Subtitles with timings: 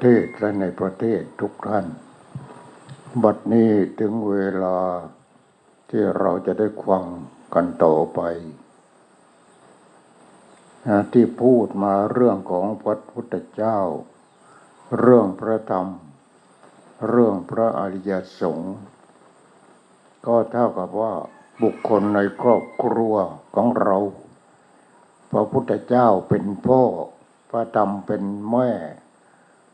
[0.00, 1.86] เทศและในประเทศทุกท่าน
[3.22, 4.78] บัดนี้ถึงเวลา
[5.90, 7.04] ที่เราจะได้ควัง
[7.54, 8.20] กันต่อไป
[11.12, 13.78] ที่พูดมาเรื่องของพระพุทธเจ้า
[14.98, 15.86] เรื่องพระธรรม
[17.08, 18.76] เรื่องพระอริยสงฆ์
[20.26, 21.14] ก็เท่ากับว่า
[21.62, 23.14] บุคคลในครอบครัว
[23.54, 23.96] ของเรา
[25.30, 26.82] พระพุทธเจ้าเป็นพ่อ
[27.50, 28.70] พระธรรมเป็นแม่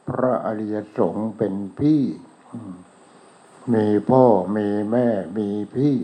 [0.09, 2.03] พระอริยสงฆ์เป็นพี่
[3.75, 4.25] มีพ่อ
[4.57, 5.07] มีแม่
[5.39, 5.95] มีพี่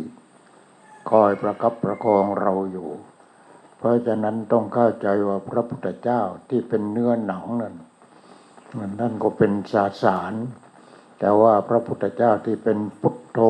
[1.11, 2.91] คอยประคับประคองเราอยู่
[3.79, 7.75] เพราะฉะนั้นต้องเข้าใจว่าพระพุทธเจ้าที่เป็นเนื้อหนังนั้น
[8.79, 10.33] มันนั่นก็เป็นสาสาร
[11.19, 13.41] แต่ว่าพระพุทธเจ้าที่เป็นพุทโธ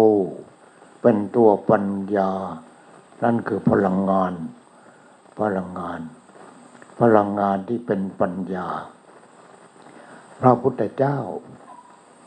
[1.02, 1.86] เป็นตัวปัญ
[2.16, 2.30] ญา
[3.24, 4.32] นั่นคือพลังงาน
[5.40, 6.00] พลังงาน
[7.00, 8.68] พลังงานที่เป็นปัญญา
[10.44, 11.18] พระพุทธเจ้า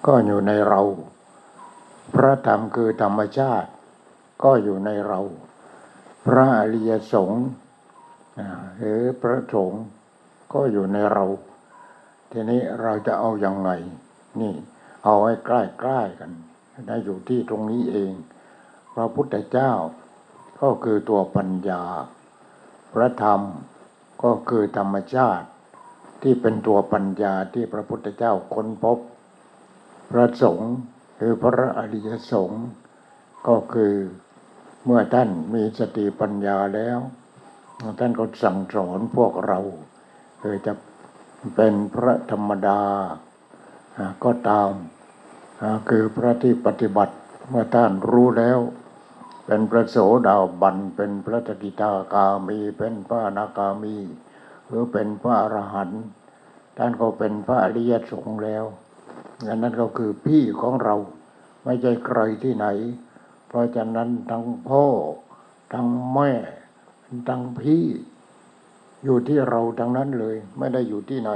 [0.08, 0.82] ก็อยู่ในเรา
[2.16, 3.70] พระธรรมคือธรรมชาติ
[4.44, 5.20] ก็อยู่ในเรา
[6.26, 7.46] พระอริยสงฆ์
[8.40, 9.84] อ่าหรือพระสงฆ์
[10.54, 11.26] ก็อยู่ในเรา
[12.32, 13.70] ทีนี้เราจะเอาอยัางไง
[14.42, 14.54] นี่
[15.04, 16.32] เอาให้ใกล้ๆกัน
[16.88, 18.14] ได้อยู่ที่ตรงนี้เอง
[18.94, 19.72] พระพุทธเจ้า
[20.62, 21.84] ก็คือตัวปัญญา
[22.94, 23.42] พระธรรม
[24.24, 25.48] ก็คือธรรมชาติ
[26.28, 28.98] ที่เป็นตัวปัญญาที่พระพุทธเจ้าค้นพบ
[30.12, 30.74] พระสงฆ์
[31.20, 32.66] คือพระอริยสงฆ์
[33.48, 33.94] ก็คือ
[34.86, 37.00] เมื่อท่านมีสติปัญญาแล้ว
[38.00, 39.60] ท่านก็สั่งสอนพวกเรา
[40.42, 40.74] คือจะ
[41.56, 42.82] เป็นพระธรรมดา
[44.24, 44.72] ก็ตาม
[45.90, 47.16] คือพระที่ปฏิบัติ
[47.50, 48.60] เมื่อท่านรู้แล้ว
[49.46, 49.98] เป็นพระโส
[50.28, 53.96] ดาบันเป็นพระสกิทาคามีเป็นพระนาคามี
[54.68, 56.04] หรือเป็นพระอรหันต์
[56.78, 58.66] ท่านก็เป็นพระอริยสงฆ์แล้ว
[59.48, 60.96] อันนั้นก็คือพี่ของเรา
[61.64, 62.68] ไม่ใช่ใครที่ไหน
[63.48, 64.86] เพราะฉะนั้นทั้งพ่อ
[65.74, 66.32] ทั้งแม่
[67.30, 67.86] ทั้งพี่
[69.04, 71.32] อยู่ที่เราทั้งนั้นเลย ไม่ได้อยู่ที่ไหน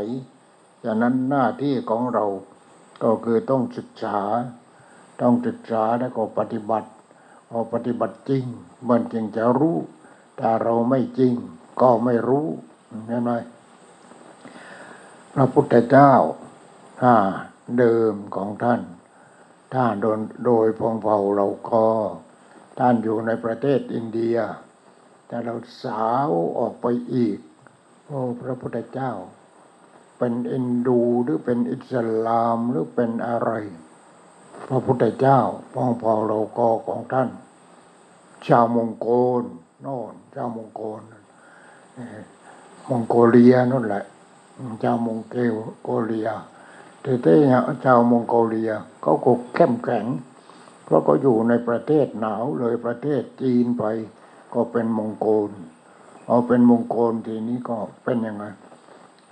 [0.85, 2.25] ฉะนั้นหน้าที่ของเรา
[3.03, 4.19] ก็คือต้องศึกษา
[5.22, 6.90] ต้องศึกษาแล้วก็ปฏิบัติ
[7.50, 8.44] พอปฏิบัติจริง
[8.90, 9.78] มันจึงจะรู้
[10.40, 11.34] ถ้าเราไม่จริง
[11.81, 12.47] ก็ไม่รู้
[12.89, 13.31] เห็นไหม
[15.33, 16.13] พระพุทธเจ้า
[17.01, 17.13] ถ้า
[17.77, 18.81] เดิมของท่าน
[19.73, 21.85] ถ้าโดยโดยพงเผาเราก็
[22.79, 24.37] ท่านอยู่ในประเทศอินเดีย
[25.28, 26.29] แต่เราสาว
[26.59, 27.40] ออกไปอีก
[28.05, 29.11] โอ้พระพุทธเจ้า
[30.17, 31.91] เป็นอินดูหรือเป็นอิส
[32.25, 33.52] ลามหรือเป็นอะไร
[34.67, 35.40] พระพุทธเจ้า
[35.73, 37.29] ป้องพอเรากอของท่าน
[38.47, 39.08] ชาวมงโก
[39.41, 39.43] ล
[39.81, 41.02] โน่นชาวมงโกล
[42.90, 44.03] มองโกเลียนั่นแหละ
[44.84, 45.53] ชาวมองเกล
[45.84, 46.28] โกเลีย
[47.02, 47.38] แต่ที่
[47.84, 48.72] ชาวมองโกเลีย
[49.02, 50.06] เขาก็เข้มแข็ง
[50.84, 53.84] เพราะเขาอยู่ในประเทศหนาวเลยประเทศจีนไป
[54.53, 55.52] ก็เป็นมองโกล
[56.28, 58.46] เอาเป็นมองโกลทีนี้ก็เป็นยังไง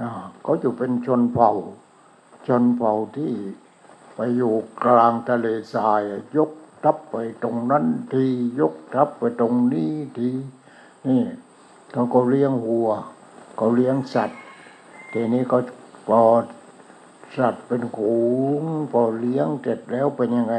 [0.01, 0.09] อ่า
[0.43, 1.51] เขาอยู่เป็นชนเผ่า
[2.47, 3.33] ชนเผ่าที่
[4.15, 6.01] ไปอยู่กลางทะเลทราย
[6.37, 6.51] ยก
[6.83, 8.25] ทัพไปตรงนั้นที
[8.59, 10.29] ยกทัพไปตรงนี้ที
[11.07, 11.21] นี่
[11.91, 12.89] เขาก็เลี้ยงวัว
[13.57, 14.39] เขาเลี้ยงสัตว์
[15.13, 15.57] ทีนี้ก็
[16.07, 16.21] พอ
[17.37, 18.17] สัตว์เป็นขู
[18.61, 20.55] งพอเลี้ยงเสร็จแล้วเป็นยังไง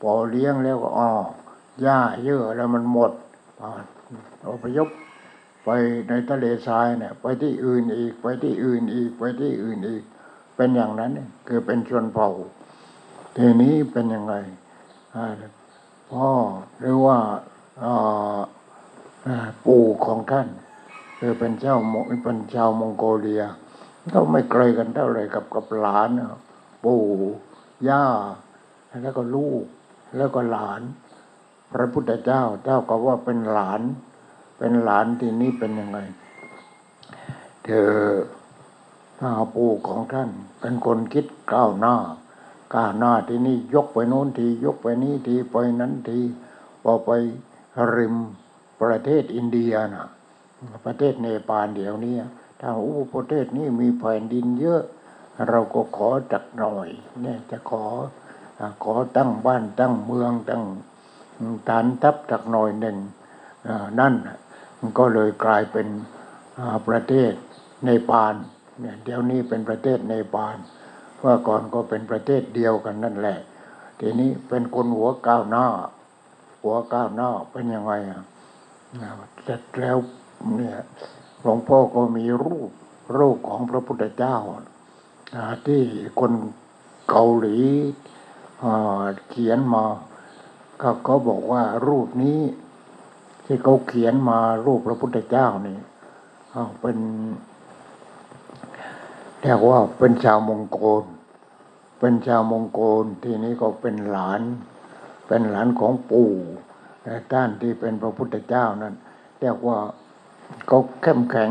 [0.00, 1.10] พอเลี้ยงแล้วก็อ๋อ
[1.80, 3.12] หญ้าเยอะแล้วมันหมด
[3.60, 3.70] อ่า
[4.50, 4.88] อพยพ
[5.64, 5.68] ไป
[6.08, 10.02] ในทะเลทรายเนี่ย ไปที่อื่นอีก ไปที่อื่นอีก ไปที่อื่นอีก
[10.56, 11.10] เป็นอย่างนั้น
[11.48, 12.30] คือเป็นชนเผ่า
[13.36, 14.34] ทีนี้เป็นยังไง
[16.10, 16.28] พ่อ
[16.80, 17.18] หรือว่า
[17.84, 18.40] อ่า
[19.26, 19.36] อ่า
[19.66, 20.48] ปู่ของท่าน
[21.18, 23.42] คือเป็นเจ้ามเป็นชาวมองโกเลีย
[24.12, 26.30] ก็ไม่ไกลกันเท่าไหร่กับกับหลานน่ะ
[26.84, 27.02] ปู่
[27.88, 28.04] ย่า
[29.02, 29.64] แล้วก็ลูก
[30.16, 30.80] แล้วก็หลาน
[31.72, 33.80] พระพุทธเจ้าเจ้าก็ว่าเป็นหลาน
[34.58, 35.98] เป็นหลานที่นี้เป็นยังไง
[37.64, 37.92] เธอ
[39.20, 40.30] อาปู่ของท่าน
[40.60, 41.96] เป็นคนคิดก้าวหน้า
[42.74, 46.18] ก้าวหน้าที่นี่ยกไปโน้นทียกไปนี้ทีไปนั้นที
[46.82, 47.10] พอไป
[47.96, 48.16] ริม
[48.80, 50.08] ประเทศอินเดียนะ
[50.84, 52.14] ประเทศเนปาลเดี๋ยวนี้
[52.60, 54.82] ถ้าอู้ประเทศนี้มีแผ่นดินเยอะ
[55.48, 56.88] เราก็ขอจักหน่อย
[57.22, 57.84] เนี่ยจะขอ
[58.84, 60.62] ขอตั้งบ้านตั้งเมืองตั้ง
[61.68, 62.96] ฐานทัพจักหน่อยหนึ่ง
[63.66, 64.14] อ่านั่น
[64.98, 65.86] ก็เลยกลายเป็น
[66.58, 67.32] อาประเทศ
[67.84, 68.34] เนปาล
[68.80, 70.56] เนี่ยเดี๋ยวนี้เป็นประเทศเนปาล
[71.18, 73.38] เมื่อก่อนก็เป็นประเทศเดียวกันนั่นแหละ
[74.00, 75.66] ทีนี้เป็นคนหัวก้าวหน้า
[76.62, 78.22] หัวก้าวหน้าเป็นยังไงอะ
[79.44, 79.96] เสร็จแล้ว
[80.56, 80.78] เนี่ย
[81.42, 82.70] หลวงพ่อก็มีรูป
[83.18, 84.36] รูปของพระพุทธเจ้า
[85.66, 85.82] ที่
[86.20, 86.32] คน
[87.08, 87.58] เกาหลี
[88.64, 89.84] อ่าเขียนมา
[90.80, 92.40] ก็เขาบอกว่ารูปนี้
[93.44, 95.78] ที่เขาเขียนมารูปพระพุทธเจ้านี่
[96.54, 96.98] อ้าเป็น
[99.42, 101.04] เรียกว่าเป็นชาวมงโกล
[102.00, 104.42] เป็นชาวมงโกลทีนี้ก็เป็นหลาน
[105.26, 106.32] เป็นหลานของปู่
[107.02, 108.94] แต่ท่านที่เป็นพระพุทธเจ้านั้น
[109.40, 109.78] เรียกว่า
[110.66, 111.50] เขาเข้มแข็ง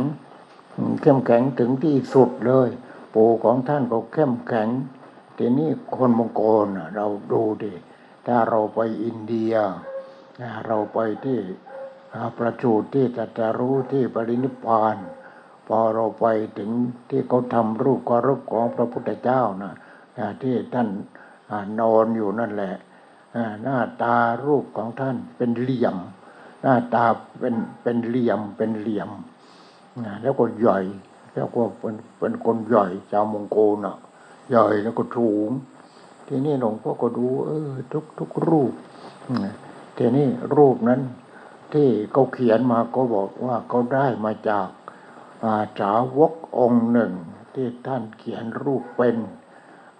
[1.02, 2.70] เข้มแข็งถึงที่สุดเลย
[3.14, 4.70] ปู่ของท่านก็เข้มแข็ง
[5.38, 7.74] ทีนี้คนมองโกลน่ะเราดูดิ
[8.28, 9.54] ถ้าเราไปอินเดีย
[10.68, 11.40] เราไปที่
[12.38, 14.98] ประจูดที่ตรัสรู้ที่ปรินิพาน
[15.68, 16.26] พอเราไป
[16.58, 16.72] ถึง
[17.10, 19.74] ที่เขาทำรูปเคารพของพระพุทธเจ้านะ
[20.18, 20.88] อ่าที่ท่าน
[21.80, 22.76] นอนอยู่นั่นแหละ
[23.62, 25.96] หน้าตารูปของท่านเป็นเหลี่ยม
[26.62, 27.06] หน้าตา
[27.40, 29.10] เป็นเป็นเหลี่ยมเป็นเหลี่ยม
[30.06, 30.80] อ่าแล้วก็ใหญ่
[31.34, 33.98] แล้วก็เป็นเป็นคนใหญ่ชาวมองโกลน่ะ
[34.50, 35.52] ใหญ่แล้วก็สูง
[36.28, 38.74] ทีนี้หลวงพ่อก็ดูเออทุกทุกรูป
[39.98, 41.02] ทีนี้รูปนั้น
[41.74, 44.68] ที่เขาเขียนมาก็บอกว่าเขาได้มาจาก
[45.44, 47.14] อาสาวกองค์หนึ่ง
[47.54, 49.18] ที่ท่านเขียนรูปเป็น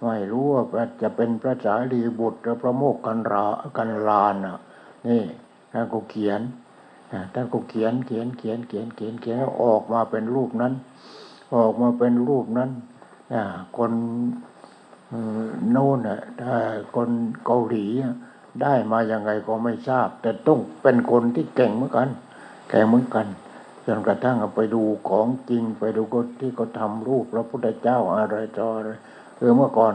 [0.04, 3.46] ไม่รู้ว่าจะเป็นพระสารีบุตรหรือพระโมกขันรา
[3.78, 4.58] กันลานอะ
[5.08, 5.24] นี่
[5.78, 6.42] ท่านก็เขียน
[7.34, 10.74] ท่านก็เขียนเขียนเขียนเขียนเขียนเขียนออกมาเป็นรูปนั้น
[11.56, 12.70] ออกมาเป็นรูปนั้น
[13.78, 13.92] คน
[15.72, 16.20] โน่นน่ะ
[16.96, 17.10] คน
[17.46, 17.86] เกาหลี
[18.62, 22.10] ได้มายังไงก็ไม่ทราบ แต่ต้องเป็นคนที่เก่งเหมือนกัน
[22.70, 23.28] เก่งเหมือนกัน
[23.86, 28.90] จนกระทั่งไปดูของจริงไปดูก็ที่เขาทำรูปพระพุทธเจ้าอะไรต่ออะไร
[29.38, 29.94] เออเมื่อก่อน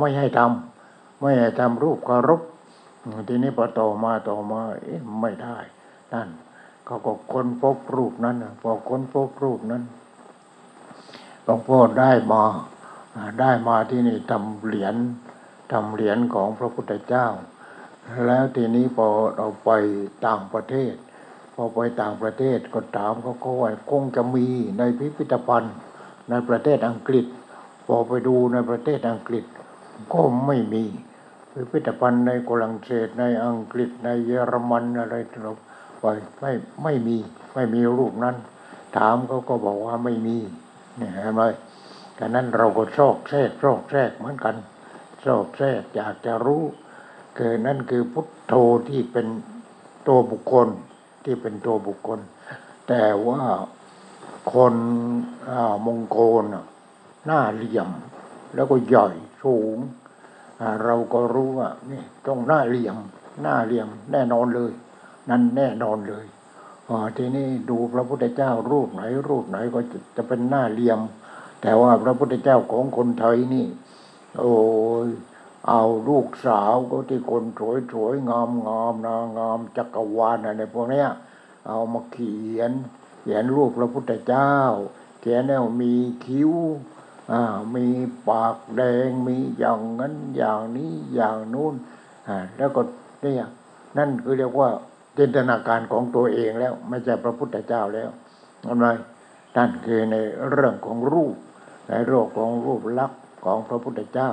[0.00, 2.40] ไม่ให้ทำไม่ให้ทำรูปเคารพ
[3.28, 5.58] ทีนี้พอต่อมาต่อมาเอ๊ะไม่ได้
[6.12, 6.28] นั่น
[6.86, 9.82] เขาก็ค้นพบรูปนั้นนะพอค้นพบรูปนั้น
[11.44, 12.42] หลวงพ่อได้มา
[13.16, 14.94] อ่าได้มาที่นี่ทำเหรียญ
[15.72, 17.26] ทำเหรียญของพระพุทธเจ้า
[18.26, 19.06] แล้วทีนี้พอ
[19.36, 19.70] เราไป
[20.26, 20.94] ต่างประเทศ
[21.54, 24.46] พอไปต่างประเทศก็ถามเขาก็ว่าคงจะมี
[24.78, 25.74] ในพิพิธภัณฑ์
[26.30, 27.26] ในประเทศอังกฤษ
[27.86, 29.44] พอไปดูในประเทศอังกฤษ
[30.12, 30.84] ก็ไม่มี
[31.52, 35.52] พิพิธภัณฑ์ในฝรั่งเศสในอังกฤษในเยอรมันอะไรเรา
[36.00, 36.06] ไป
[36.40, 37.16] ไม่ไม่มี
[37.54, 38.36] ไม่มีรูปนั้น
[38.96, 40.36] ถามเขาก็บอกว่าไม่มี
[40.96, 41.42] เนี่ยเห็นไหม
[42.14, 44.56] แต่นั้นเราก็ชอกแทรกชอกแทรกเหมือนกัน
[45.24, 46.62] ชอกแทรกอยากจะรู้
[47.36, 48.54] คือนั่นคือพุทโธ
[48.88, 49.26] ที่เป็น
[50.06, 50.68] ตัวบุคคล
[51.24, 52.20] ที่เป็นตัวบุคคล
[52.88, 53.42] แต่ว่า
[54.54, 54.74] คน
[55.48, 56.64] อ่ามองโกลน่ะ
[57.26, 57.88] หน้าเหลี่ยม
[58.54, 59.08] แล้วก็ใหญ่
[59.42, 59.76] สูง
[60.84, 62.96] เราก็รู้ว่านี่ต้องหน้าเหลี่ยม
[63.42, 64.72] หน้าเหลี่ยมแน่นอนเลย
[65.30, 66.26] นั่นแน่นอนเลย
[66.88, 69.80] อ่าทีนี้ดูพระพุทธเจ้ารูปไหน รูปไหนก็
[70.16, 71.00] จะเป็นหน้าเหลี่ยม
[71.62, 73.66] แต่ว่าพระพุทธเจ้าของคนไทยนี่
[74.38, 74.54] โอ้
[75.06, 75.08] ย
[75.68, 81.08] เอาลูกสาวก็ที่คนสวยสวยงามงามนางงามจักรวาลอะไรพวกเนี้ย
[81.66, 82.72] เอามาเขียน
[83.22, 84.54] เขียนรูปพระพุทธเจ้า
[85.20, 86.52] เขียนแล้วมีคิ้ว
[87.76, 87.86] มี
[88.28, 91.74] ปากแดงมีอย่างนั้นอย่างนี้อย่างนู้น
[92.28, 92.80] อ่าแล้วก็
[93.22, 93.44] เนี่ย
[93.98, 94.68] นั่นคือเรียกว่า
[95.18, 98.10] จินตนาการของตัวเองแล้ว ไม่ใช่พระพุทธเจ้าแล้ว
[98.66, 98.86] ทำไม
[99.56, 100.16] นั่นคือใน
[100.50, 101.34] เรื่องของรูป
[101.88, 104.30] ในเรื่องของรูปลักษณ์ของพระพุทธเจ้า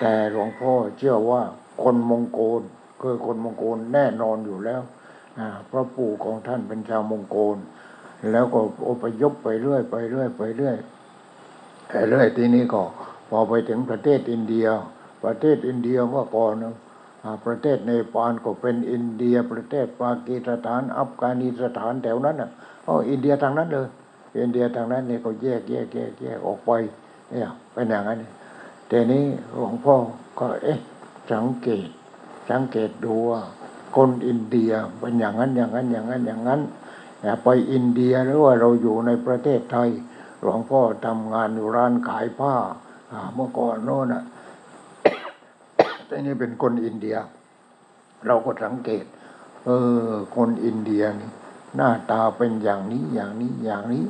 [0.00, 1.42] แต่หลวงพ่อเชื่อว่า
[1.82, 2.62] คนมงโกล
[3.00, 4.82] คือคนมงโกลแน่นอนอยู่แล้ว
[5.38, 7.56] อ่าพระปู่ของท่านเป็นชาวมงโกล
[8.32, 10.76] แล้วก็อพยพไปเรื่อยไปเรื่อยไปเรื่อย
[11.90, 12.82] ไปเรื่อยทีนี้ก็
[13.28, 14.66] พอไปถึงประเทศอินเดีย
[15.24, 16.64] ประเทศอินเดียเมื่อก่อนน
[17.24, 22.50] อ่าประเทศเนปาลก็เป็นอินเดีย ประเทศปากีสถาน อัฟกานิสถานแถวนั้นอะ
[22.86, 23.88] อ๋ออินเดียทางนั้นเลย
[24.38, 26.70] อินเดียทางนั้นเนี่ยก็แยกแยกแยกแยกออกไป
[27.30, 28.32] เนี่ยเป็นอย่างนั้นเนี่ย
[28.88, 29.94] แต่นี้หลวงพ่อ
[30.38, 30.78] ก็เอ๊ะ
[31.32, 31.88] สังเกต
[32.50, 33.40] สังเกตดูว่า
[33.96, 36.60] คนอินเดียเป็นอย่างนั้นอย่างนั้นอย่างนั้นอย่างนั้น
[37.44, 39.88] ไปอินเดียหรือว่าเราอยู่ในประเทศไทย
[40.42, 42.54] หลวงพ่อทำงานอยู่ร้านขายผ้า
[43.34, 44.24] เมื่อก่อนโน่นอะ
[46.06, 47.16] แต่นี่เป็นคนอินเดีย
[48.26, 49.04] เราก็สังเกต
[49.64, 49.70] เอ
[50.08, 51.30] อ คนอินเดียนี่
[51.76, 54.04] หน้าตาเป็นอย่างนี้อย่างนี้อย่างนี้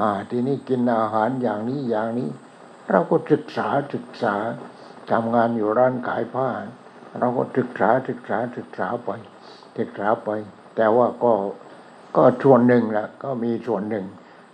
[0.00, 2.28] อ่า ทีนี้กินอาหารอย่างนี้อย่างนี้
[2.90, 4.34] เราก็ศึกษาศึกษา
[5.10, 6.48] ทำงานอยู่ร้านขายผ้า
[7.18, 9.10] เราก็ศึกษาศึกษาศึกษาไป
[9.78, 10.28] ศึกษาไป
[10.76, 11.32] แต่ว่าก็
[12.16, 14.06] ก็ส่วนหนึ่งแหละก็มีส่วนหนึ่ง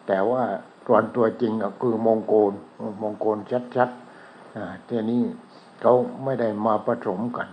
[0.08, 0.42] แต่ว่า
[0.90, 2.52] ส่วนตัวจริงก็คือมงโกล
[3.02, 3.38] มงโกล
[3.76, 5.22] ชัดๆอ่าทีนี้
[5.80, 7.48] เขาไม่ได้มาผสมกัน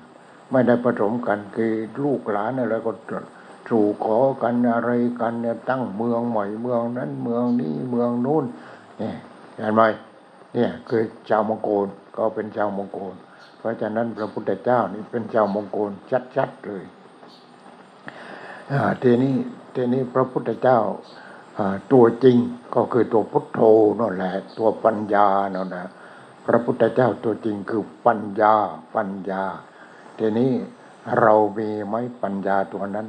[0.52, 1.72] ไม่ได้ผสมกันคือ
[2.04, 2.92] ลูกหลานอะไรก็
[3.70, 8.46] สู่ขอกันอะไรกันเนี่ยตั้งเมืองใหม่เมืองนั้นเมืองนี้เมืองนู้น
[9.00, 9.16] เนี่ย
[9.56, 9.82] เห็นไหม
[10.54, 11.88] เนี่ยคือชาวมงโกล
[12.18, 13.14] ก็เป็นชาวมงโกล
[13.58, 15.92] เพราะฉะนั้นพระพุทธเจ้านี่เป็นชาวมงโกล
[16.36, 16.84] ชัดๆเลย
[18.72, 19.36] อ่าทีนี้
[19.76, 20.80] ทีนี้พระพุทธเจ้า
[21.92, 22.38] ตัวจริง
[22.76, 23.60] ก็คือตัวพุทโธ
[24.00, 25.88] นั่นแหละ ตัวปัญญานั่นแหละ
[26.46, 28.54] พระพุทธเจ้าตัวจริงคือปัญญา
[28.96, 29.44] ปัญญา
[30.20, 30.52] ทีนี้
[31.22, 33.08] เรามีไหมปัญญาตัวนั้น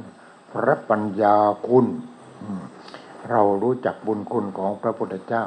[0.53, 1.35] พระปัญญา
[1.67, 1.85] คุณ
[3.31, 5.45] เรารู้จักบุญคุณของพระพุทธเจ้า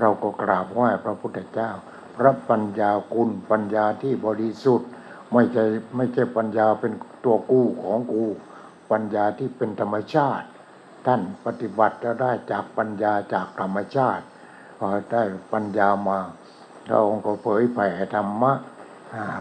[0.00, 1.70] เราก็กราบไหว้พระพุทธเจ้า
[2.16, 4.88] พระปัญญาคุณปัญญาที่บริสุทธิ์
[5.32, 5.64] ไม่ใช่
[5.96, 6.92] ไม่ใช่ปัญญาเป็น
[7.24, 8.24] ตัวกู้ของกู
[8.90, 10.46] ปัญญาที่เป็นธรรมชาติ
[11.06, 14.24] ท่านปฏิบัติแล้วได้จากปัญญาจากธรรมชาติ
[14.78, 16.18] พอได้ปัญญามา
[16.86, 18.52] พระองค์ก็เผยแผ่ธรรมะ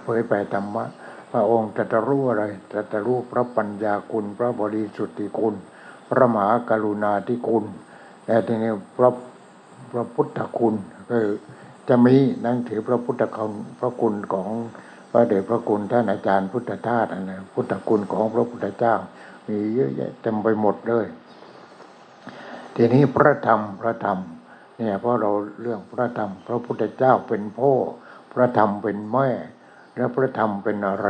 [0.03, 0.83] เผยแผ่ธรรมะ
[1.31, 5.55] พระองค์ตรัสรู้อะไรตรัสรู้พระปัญญาคุณพระบริสุทธิคุณ
[6.09, 7.65] พระมหากรุณาธิคุณ
[8.25, 9.09] แต่ทีนี้พระ
[9.91, 10.75] พระพุทธคุณ
[11.09, 11.27] คือ
[11.89, 12.15] จะมี
[12.45, 14.49] นั่งถือพระพุทธคุณพระคุณของ
[15.11, 18.95] พระเดชพระคุณท่านอาจารย์พุทธทาสนะพุทธคุณของพระพุทธเจ้า
[19.47, 21.05] มีเยอะแยะเต็มไปหมดเลย
[22.75, 24.19] ทีนี้พระธรรมพระธรรม
[24.77, 27.73] เนี่ยเพราะเราเรื่องพระธรรม พระพุทธเจ้าเป็นพ่อ
[28.33, 29.29] พระธรรมเป็นแม่
[29.95, 31.07] แล้วพระธรรมเป็นอะไร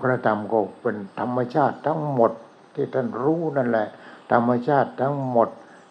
[0.00, 2.32] พระธรรมก็เป็นธรรมชาติทั้งหมด
[2.74, 3.88] ที่ท่านรู้นั่นแหละ
[4.32, 5.48] ธรรมชาติทั้งหมด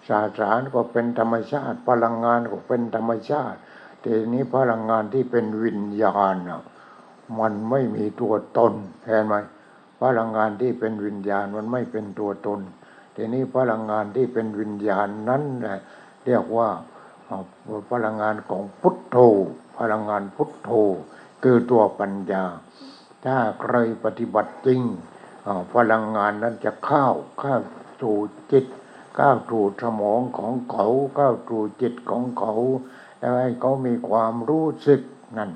[0.08, 3.58] สาสารก็เป็นธรรมชาติ พลังงานก็เป็นธรรมชาติ
[4.04, 6.36] ทีนี้พลังงานที่เป็นวิญญาณ
[7.40, 8.74] มันไม่มีตัวตน
[9.06, 9.36] เห็นไหม
[10.02, 12.60] พลังงานที่เป็นวิญญาณมันไม่เป็นตัวตน
[13.16, 15.80] ทีนี้พลังงานที่เป็นวิญญาณนั้นแหละ
[16.26, 16.70] เรียกว่า
[17.92, 19.18] พลังงานของพุทโธ
[19.80, 20.72] พลังงานพุทโธ
[21.44, 22.46] คือตัวปัญญา
[23.26, 24.82] ถ้าใครปฏิบัติจริง
[25.74, 27.06] พลังงานนั้นจะเข้า
[27.40, 27.56] เข้า
[28.02, 28.18] สู่
[28.52, 28.66] จิต
[29.16, 32.54] เข้าสู่สมองของเขาเข้าสู่จิตของเขา
[33.20, 35.02] แล้วให้เขามีความรู้สึก
[35.38, 35.52] นั่น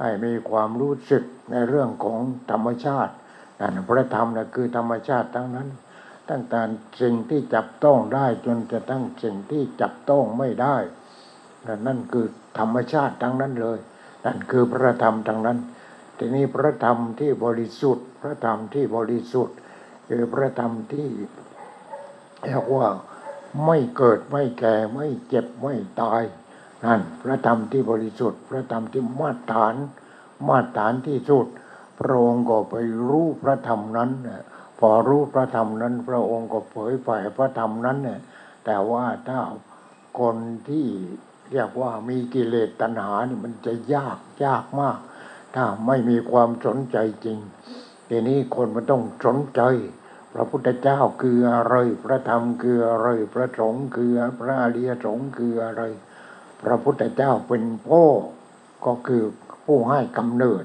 [0.00, 3.12] ให้มีความรู้สึกในเรื่องของธรรมชาติ
[3.60, 5.68] นั่นพระธรรมนะคือธรรมชาติทั้งนั้น
[6.30, 6.60] ตั้งแต่
[7.00, 10.76] สิ่งที่จับต้องได้จนจะตั้งสิ่งที่จับต้องไม่ได้
[11.66, 12.26] นั่นนั่นคือ
[12.58, 13.78] ธรรมชาติทั้งนั้นเลย
[14.26, 15.58] นั่นคือพระธรรมทั้งนั้น
[16.18, 19.56] ทีนี้พระธรรมที่บริสุทธิ์ พระธรรมที่บริสุทธิ์
[20.08, 21.08] คือพระธรรมที่
[22.44, 22.88] เรียกว่า
[23.66, 26.22] ไม่เกิดไม่แก่ไม่เจ็บไม่ตาย
[26.84, 29.74] นั่นพระธรรมที่บริสุทธิ์ พระธรรมที่มาตรฐาน
[30.48, 31.46] มาตรฐานที่สุด
[31.98, 32.74] พระองค์ก็ไป
[33.08, 34.42] รู้พระธรรมนั้นน่ะ
[34.80, 38.20] พอรู้พระธรรมนั้น พระองค์ก็เผยแผ่พระธรรมนั้นเนี่ย
[38.64, 39.40] แต่ว่าถ้า
[40.20, 40.36] คน
[40.68, 40.86] ที่
[41.52, 44.98] เรียกว่ามีกิเลสตัณหานี่มันจะยากยากมาก
[45.56, 47.38] ถ้าไม่มีความสนใจจริง
[48.08, 49.60] ทีนี้คนมันต้องสนใจ
[50.34, 55.82] พระพุทธเจ้าคืออะไร พระธรรมคืออะไร พระสงฆ์คือพระอริยสงฆ์คืออะไร
[56.62, 58.04] พระพุทธเจ้าเป็นพ่อ
[58.86, 59.22] ก็คือ
[59.66, 60.64] ผู้ให้กำเนิด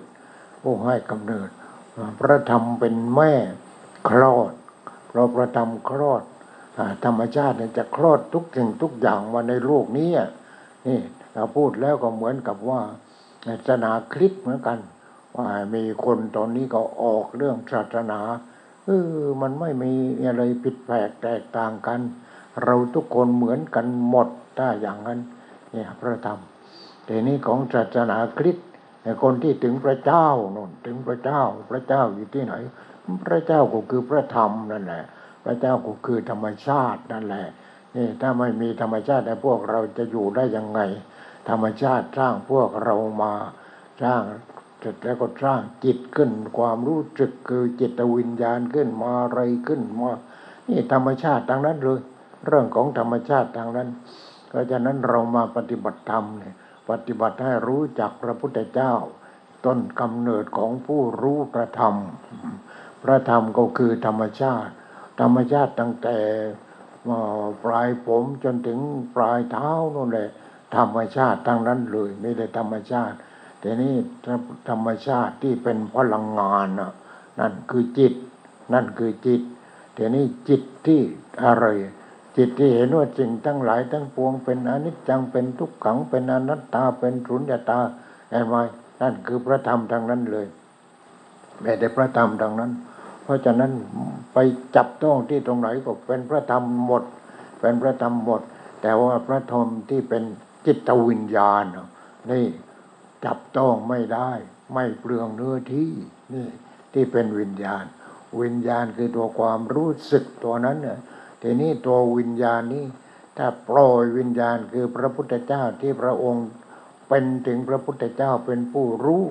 [0.63, 1.49] ผู้ให้กำเนิด
[2.19, 3.33] พระธรรมเป็นแม่
[4.09, 4.53] คลอด
[5.07, 6.23] เพราะพระธรรมคลอด
[6.77, 10.09] อธรรมชาติเนี่ยจะคลอดทุกสิ่งทุกอย่างมาในโลกนี้
[10.87, 10.99] นี่
[11.33, 12.81] เราพูดแล้วก็เหมือนกับว่า
[13.45, 14.79] ศาสนาคริสต์เหมือนกัน
[15.35, 18.19] ว่ามีคนตอนนี้ก็ออกเรื่องศาสนา
[18.85, 19.93] เออมันไม่มี
[20.27, 21.99] อะไรผิดแปลกแตกต่างกัน
[22.63, 25.19] เราทุกคนเหมือนกันหมดถ้าอย่างนั้น
[25.71, 26.39] เนี่ยพระธรรม
[27.05, 28.67] แต่นี้ของศาสนาคริสต์
[29.23, 32.53] คนที่ถึงพระเจ้าโน่นถึงพระเจ้าพระเจ้าอยู่ที่ไหน
[33.25, 35.03] พระเจ้าก็คือพระธรรมนั่นแหละ
[35.43, 37.47] พระเจ้าก็คือธรรมชาตินั่นแหละ
[37.95, 40.79] นี่ถ้าไม่มีธรรมชาติแล้วพวกเราจะอยู่ได้ยังไง
[41.49, 43.33] ธรรมชาติสร้างพวกเรามา
[44.03, 44.21] สร้าง
[44.79, 50.11] เสร็จแล้วก็สร้างจิตขึ้น ความรู้สึกคือจิตวิญญาณขึ้นมาอะไรขึ้นมา
[50.67, 52.01] นี่ธรรมชาติทางนั้นเลย
[52.45, 53.89] เรื่องของธรรมชาติทางนั้น
[54.49, 56.55] เพราะฉะนั้นเรามาปฏิบัติธรรมเนี่ย
[56.89, 58.93] ปฏิบัติให้รู้จักพระพุทธเจ้า
[59.65, 61.95] ต้นกำเนิดของผู้รู้พระธรรม
[63.05, 64.71] พระธรรมก็คือธรรมชาติ
[65.19, 66.17] ธรรมชาติตั้งแต่
[67.63, 68.79] ปลายผมจนถึง
[69.15, 70.29] ปลายเท้านั่นแหละ
[70.75, 73.15] ธรรมชาติทั้งนั้นเลยไม่ได้ธรรมชาติ
[73.59, 73.93] แต่นี่
[74.69, 76.91] ธรรมชาติที่เป็นพลังงานนะ
[77.39, 78.13] นั่นคือจิต
[78.73, 79.41] นั่นคือจิต
[79.93, 81.01] แต่นี่จิตที่
[81.45, 81.65] อะไร
[82.37, 87.79] จิตที่เห็นว่าสิ่งทั้งหลายทั้งปวงเป็นอนิจจังเป็นทุกขังเป็นอนัตตาเป็นสุญญตา
[88.29, 88.55] เห็นไหม
[89.01, 90.47] นั่นคือพระธรรมทางนั้นเลย
[91.61, 92.71] แม้แต่พระธรรมทางนั้น
[93.25, 93.71] เพราะฉะนั้น
[94.33, 94.37] ไป
[94.75, 97.03] จับต้องที่ตรงไหนก็เป็นพระธรรมหมด
[97.59, 98.41] เป็นพระธรรมหมด
[98.81, 100.23] แต่ว่าพระธรรมที่เป็น
[100.65, 101.63] จิตวิญญาณ
[102.31, 102.45] นี่
[103.25, 104.31] จับต้องไม่ได้
[104.73, 105.91] ไม่เปลืองเนื้อที่
[106.33, 106.47] นี่
[106.93, 107.83] ที่เป็นวิญญาณ
[108.41, 110.99] วิญญาณคือตัวความรู้สึกตัวนั้นเนี่ย
[111.41, 112.85] ทีนี้ตัววิญญาณนี้
[113.37, 116.47] ถ้าปล่อยวิญญาณคือพระพุทธเจ้าที่พระองค์
[117.07, 119.23] เป็นถึงพระพุทธเจ้าเป็นผู้รู้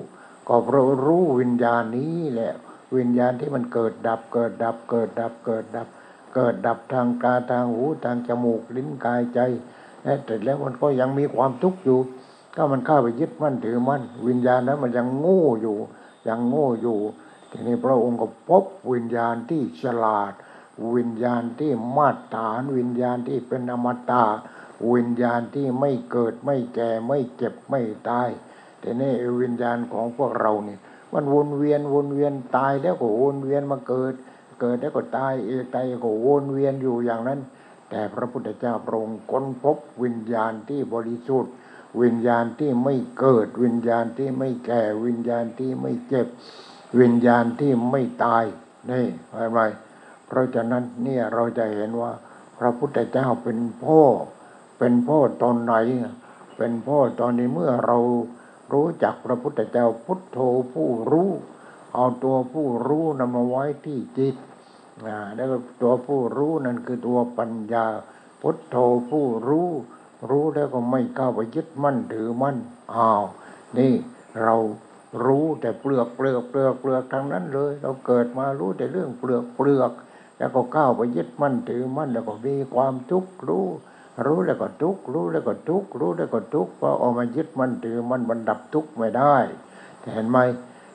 [0.47, 2.53] ก็พระรู้วิญญาณนี้แหละ
[2.97, 5.87] วิญญาณที่มันเกิดดับเกิดดับเกิดดับเกิดดับ
[6.33, 9.39] เกิดดับทางตาทางหูทางจมูกลิ้นกายใจ
[10.25, 11.99] แต่แล้วมันก็ยังมีความทุกข์อยู่
[12.55, 15.77] ก็มันเข้าไปยึดมั่นถือมั่นวิญญาณนั้นมันยังโง่อยู่
[16.27, 16.99] ยังโง่อยู่
[17.51, 20.33] ทีนี้พระองค์ก็พบวิญญาณที่ฉลาด
[20.95, 24.25] วิญญาณที่มาตรฐาน วิญญาณที่เป็นอมตะ
[24.93, 28.29] วิญญาณที่ไม่เกิดไม่แก่ไม่เจ็บไม่ตาย
[28.79, 30.79] แต่นี่วิญญาณของพวกเราเนี่ย
[31.15, 34.13] มันวนเวียนวนเวียนตายแล้วก็วนเวียนมาเกิด
[34.61, 37.39] เกิดแล้วก็ตายเอกตายก็วนเวียนอยู่อย่างนั้น
[37.89, 41.53] แต่พระพุทธเจ้าพระองค์ค้นพบวิญญาณที่บริสุทธิ์
[42.01, 46.27] วิญญาณที่ไม่เกิด วิญญาณที่ไม่แก่ วิญญาณที่ไม่เจ็บ
[46.99, 48.43] วิญญาณที่ไม่ตาย
[48.91, 49.05] นี่
[49.37, 49.59] อะไร
[50.27, 52.11] เพราะฉะนั้นเนี่ยเราจะเห็นว่า
[52.59, 54.01] พระพุทธเจ้าเป็นพ่อ
[54.79, 55.73] เป็นพ่อตอนไหน
[56.57, 57.97] เป็นพ่อตอนนี้เมื่อเรา
[58.73, 60.39] รู้จักพระพุทธเจ้าพุทโธ
[60.73, 61.29] ผู้รู้
[61.95, 64.35] เอาตัวผู้รู้นำมาไว้ที่จิต
[65.07, 65.47] นะแล้ว
[65.81, 67.85] ตัวผู้รู้นั่นคือตัวปัญญา
[68.41, 68.75] พุทโธ
[69.09, 69.69] ผู้รู้
[70.29, 72.57] รู้แล้วก็ไม่ก้าวไปยึดมั่นถือมั่น
[72.95, 73.23] อ้าว
[73.77, 73.93] นี่
[74.43, 74.55] เรา
[75.25, 79.91] รู้แต่เปลือกเปลือกเปลือกเปลือกทางนั้นเลย เราเกิดมารู้แต่เรื่องเปลือกเปลือก
[80.37, 83.65] แล้วก็ก้าวไปยึดมั่นถือมั่นแล้วก็มีความทุกข์รู้
[84.23, 89.35] รู้แล้วก็ทุกรู้แล้วก็ทุกรู้แล้วก็ทุกข์พอออกมายึดมันถือมันบรรดับทุกไม่ได้
[90.13, 90.37] เห็นไหม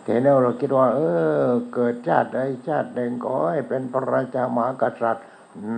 [0.04, 1.00] เห็นแล้วเราคิดว่า เอ
[1.44, 5.26] อ เกิดชาติใดชาติหนึ่งขอให้เป็นพระราชามหากษัตริย์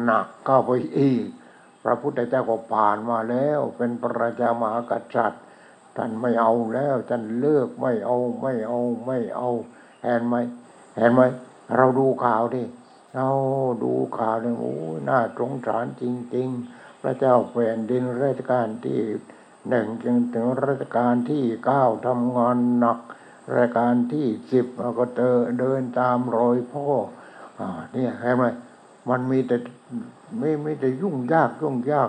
[0.03, 1.27] หนักก็ไปอีก
[1.85, 5.43] พระพุทธเจ้าก็ผ่านมาแล้ว เป็นพระราชามหากษัตริย์
[5.97, 9.51] ท่านไม่เอาแล้วท่านเลิกไม่เอาไม่เอาไม่เอา
[10.03, 10.37] เห็นไหม
[10.97, 11.21] เห็นไหม
[11.77, 12.63] เราดูข่าวดิ
[13.17, 13.29] เรา
[13.85, 14.75] ดูข่าวเนี่ยโอ้
[15.09, 19.01] น่าสงสารจริง ๆ พระเจ้าแผ่นดินรัชกาลที่
[19.69, 22.99] หนึ่งจนถึงรัชกาลที่เก้าทำงานหนัก
[23.57, 24.67] รายการที่สิบ
[24.99, 26.87] ก็เดินเดินตามรอยพ่อ
[27.59, 28.45] อ่าเนี่ยเห็นไหม
[29.09, 29.57] มันมีแต่
[30.39, 32.09] ไม่ไม่แต่ยุ่งยากยุ่งยาก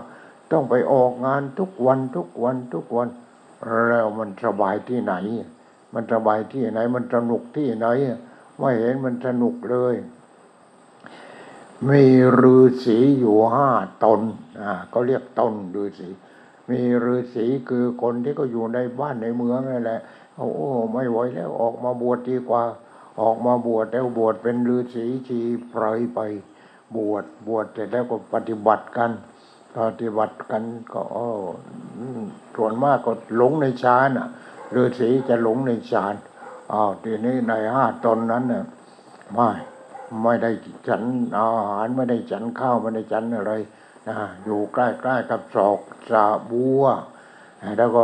[0.52, 3.08] ต้องไปออกงานทุกวันทุกวันทุกวัน
[3.88, 5.14] แล้วมันสบายที่ไหน
[5.94, 7.88] มันสบายที่ไหน มันสนุกที่ไหน
[8.60, 9.96] ไม่เห็นมันสนุกเลย
[11.90, 12.04] มี
[12.42, 13.70] ฤาษีอยู่ห้า
[14.04, 14.22] ตน
[14.62, 16.10] อ่าก็เรียกตนฤาษี
[16.70, 20.02] มีฤาษีคือคนที่ก็อยู่ในบ้านในเมืองนั่นแหละ
[20.38, 20.48] โอ้
[20.94, 22.64] ไม่ไหวแล้วออกมาบวชดีกว่า
[23.22, 26.20] ออกมาบวชแล้วบวชเป็นฤาษีชีไพรไป
[26.96, 29.12] บวชบวชเสร็จแล้วก็ปฏิบัติกัน
[29.78, 31.02] ปฏิบัติกันก็
[32.56, 34.28] ส่วนมากก็หลงในฌานอะ
[34.76, 36.14] ฤาษีจะหลงในฌาน
[36.74, 38.66] อ้าวทีนี้ในห้าตนนั้นเนี่ย
[39.34, 39.50] ไม่
[40.22, 40.52] ไม่ได้
[40.88, 41.04] ฉัน
[41.40, 43.54] อาหารไม่ได้ฉันข้าวไม่ได้ฉันอะไร
[44.08, 45.80] นะอยู่ใกล้ๆกับศอก
[46.12, 46.84] สาบัว
[47.78, 48.04] แล้วก็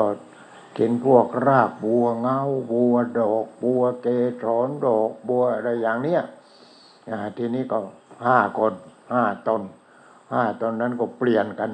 [0.77, 2.39] กินพวกรากบัวเงา
[2.71, 4.07] บัวดอกบัวเก
[4.41, 6.21] สรดอกบัวอะไรอย่างเนี้ย
[7.37, 7.77] ทีนี้ก็
[8.25, 8.73] ห้าคน
[9.13, 9.61] ห้าตน
[10.33, 11.71] ห้าตนนั้นก็เปลี่ยนกัน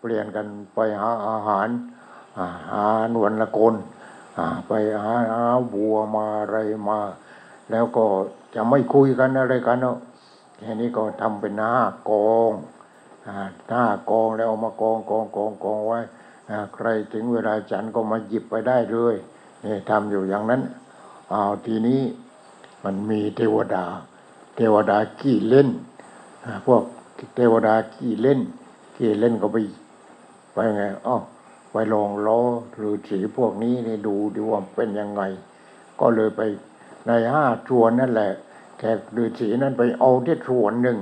[0.00, 1.68] เปลี่ยนกันไปหาอาหาร
[2.38, 2.46] อ่า
[3.10, 3.74] หนวันละคน
[4.68, 5.44] ไปหาหา
[5.74, 6.56] บัวมาอะไร
[6.88, 6.98] มา
[7.70, 8.04] แล้วก็
[8.54, 9.96] จะไม่คุยกันอะไรกันเนาะ
[10.58, 11.72] แค่นี้ก็ทำเป็นหน้า
[12.10, 12.52] กอง
[13.68, 16.00] หน้ากองแล้วเอามากองกองกองกองไว้
[16.74, 19.14] ใครถึงเวลาฉันก็มาหยิบไปได้เลย
[19.64, 20.60] นี่ทำอยู่อย่างนั้น
[21.30, 22.00] เอาทีนี้
[22.84, 23.84] มันมีเทวดา
[24.56, 25.68] เทวดาขี้เล่น
[26.66, 26.82] พวก
[27.34, 28.40] เทวดาขี้เล่น
[28.94, 29.56] ขี้เล่นก็ไป
[30.52, 31.16] ไปไงอ๋อ
[31.70, 32.40] ไปลองล้อ
[32.76, 35.22] หรือสีพวกนี้นี่ดูดูว่าเป็นยังไง
[36.00, 36.40] ก็เลยไป
[37.06, 38.32] ในห้าชวนนั่นแหละ
[38.84, 40.98] แขกฤาษีนั้นไปเอาที่ชวนหนึ่ง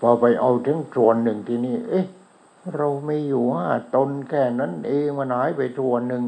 [0.00, 2.06] พอไปเอาถึงชวนหนึ่งทีนี้เอ๊ะ
[2.76, 6.22] เราไม่อยู่ห้าตนแค่นั้น เองมันหายไปชวนหนึ่ง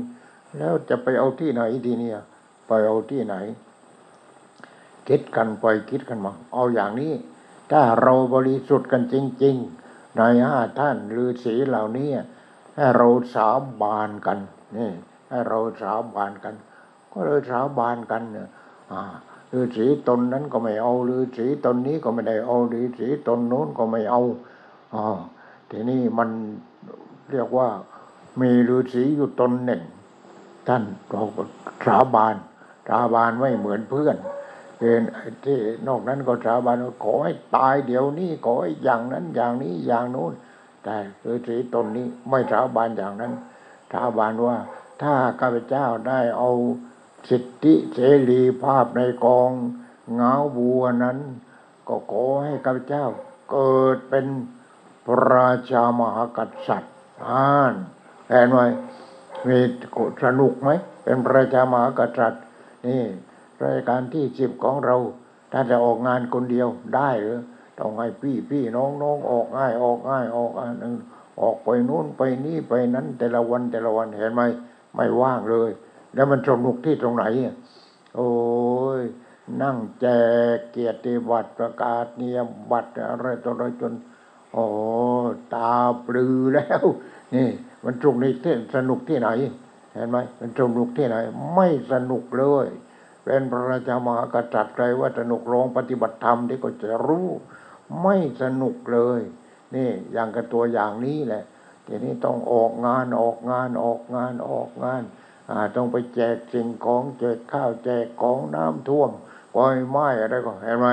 [0.59, 2.19] แล้วจะไปเอาที่ไหนทีเนี้ย
[2.67, 3.35] ไปเอาที่ไหน
[5.09, 7.13] คิดกันไปคิดกันมา เอาอย่างนี้
[7.71, 9.15] ถ้าเราบริสุทธิ์กันจ
[9.45, 12.11] ริง ๆ ในห้าท่านฤาษีเหล่านี้
[12.75, 13.49] ให้เราสา
[13.81, 14.39] บานกัน
[14.77, 14.91] นี่
[15.29, 16.55] ให้เราสาบานกัน
[17.13, 18.49] ก็เลยสาบานกันเนี่ย
[18.93, 19.03] อ่า
[19.55, 24.23] ฤาษีตนนั้นก็ไม่เอาฤาษีตนนี้ก็ไม่ได้เอาฤาษีตนโน้นก็ไม่เอา
[24.95, 25.19] อ่า
[25.71, 26.29] ทีนี้มัน
[27.31, 27.69] เรียกว่า
[28.41, 29.83] มีฤาษีอยู่ตนหนึ่ง
[30.69, 31.43] ท่านเราก็
[31.87, 32.37] สาบาน
[32.89, 34.17] สาบานไม่เหมือนเพื่อน
[34.79, 40.33] เป็นไอ้ที่นอกนั้นก็สาบานว่าขอให้ตายเดี๋ยวนี้ขอให้อย่างนั้นอย่างนี้อย่างโน้น
[40.85, 43.33] แต่ฤาษีตนนี้ไม่สาบานอย่างนั้น
[43.93, 44.57] สาบานว่า
[45.03, 46.51] ถ้าข้าพเจ้าได้เอา
[47.29, 47.99] สิทธิเส
[48.31, 49.51] รีภาพในกอง
[50.15, 51.19] เงาบัวนั้น
[51.89, 53.07] ก็ขอให้ข้าพเจ้า
[53.51, 54.27] เกิดเป็น
[55.07, 56.95] พระราชามหากษัตริย์
[57.27, 57.75] อ่าน
[58.29, 58.61] เห็นไหม
[59.49, 59.59] มี
[60.25, 60.71] สนุกไหม
[61.05, 62.43] เป็นพระราชามหากษัตริย์
[62.87, 63.03] นี่
[63.65, 64.97] รายการที่สิบของเรา
[65.53, 67.41] ถ้าจะออกงานคนเดียวได้หรือ
[67.79, 70.95] ต้องให้พี่พี่น้องน้องออกง่ายออกง่ายออกอันนึง
[71.41, 74.43] ออกไปนู้นไปนี่ไปนั้นแต่ละวันแต่ละวันเห็นไหม
[74.95, 75.71] ไม่ว่างเลย
[76.15, 77.55] แล้วมันสนุกที่ตรงไหนอะ
[78.17, 78.31] โอ้
[79.01, 79.03] ย
[79.63, 80.07] นั่งแจ
[80.55, 82.39] กเกียรติบัตรประกาศเนีย
[82.71, 83.93] บัตรอะไรต่ออะไรจน
[84.53, 84.65] โอ้
[85.55, 85.75] ตา
[86.07, 86.85] ปลือแล้ว
[87.35, 87.49] นี่
[87.85, 89.29] มันสนุกในที่สนุกที่ไหน
[89.95, 91.17] เห็นไหมมันสนุกที่ไหน
[91.55, 92.67] ไม่สนุกเลย
[93.25, 97.29] เป็นพระราชามหากษัตริย์ใครว่าสนุกลองปฏิบัติธรรมที่ก็จะรู้
[98.03, 99.21] ไม่สนุกเลย
[99.75, 101.45] นี่อย่างกับตัวอย่างนี้แหละ
[101.87, 105.24] ทีนี้ต้องออกงานออกงานออกงานออกงานอ่า
[105.77, 109.11] ต้องไปแจกสิ่งของแจกข้าวแจกของน้ำท่วม
[109.55, 110.87] ปล่อยไม้อะไรก็เห็นไหม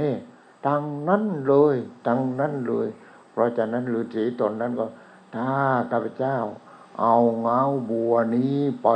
[0.00, 0.14] นี่
[0.66, 2.88] ทั้งนั้นเลยทั้งนั้นเลย
[3.30, 4.86] เพราะฉะนั้นฤาษีตนนั้นก็
[5.34, 5.50] ถ้า
[5.90, 6.38] ข้าพเจ้า
[7.00, 8.88] เอาเงาบัวนี้ไป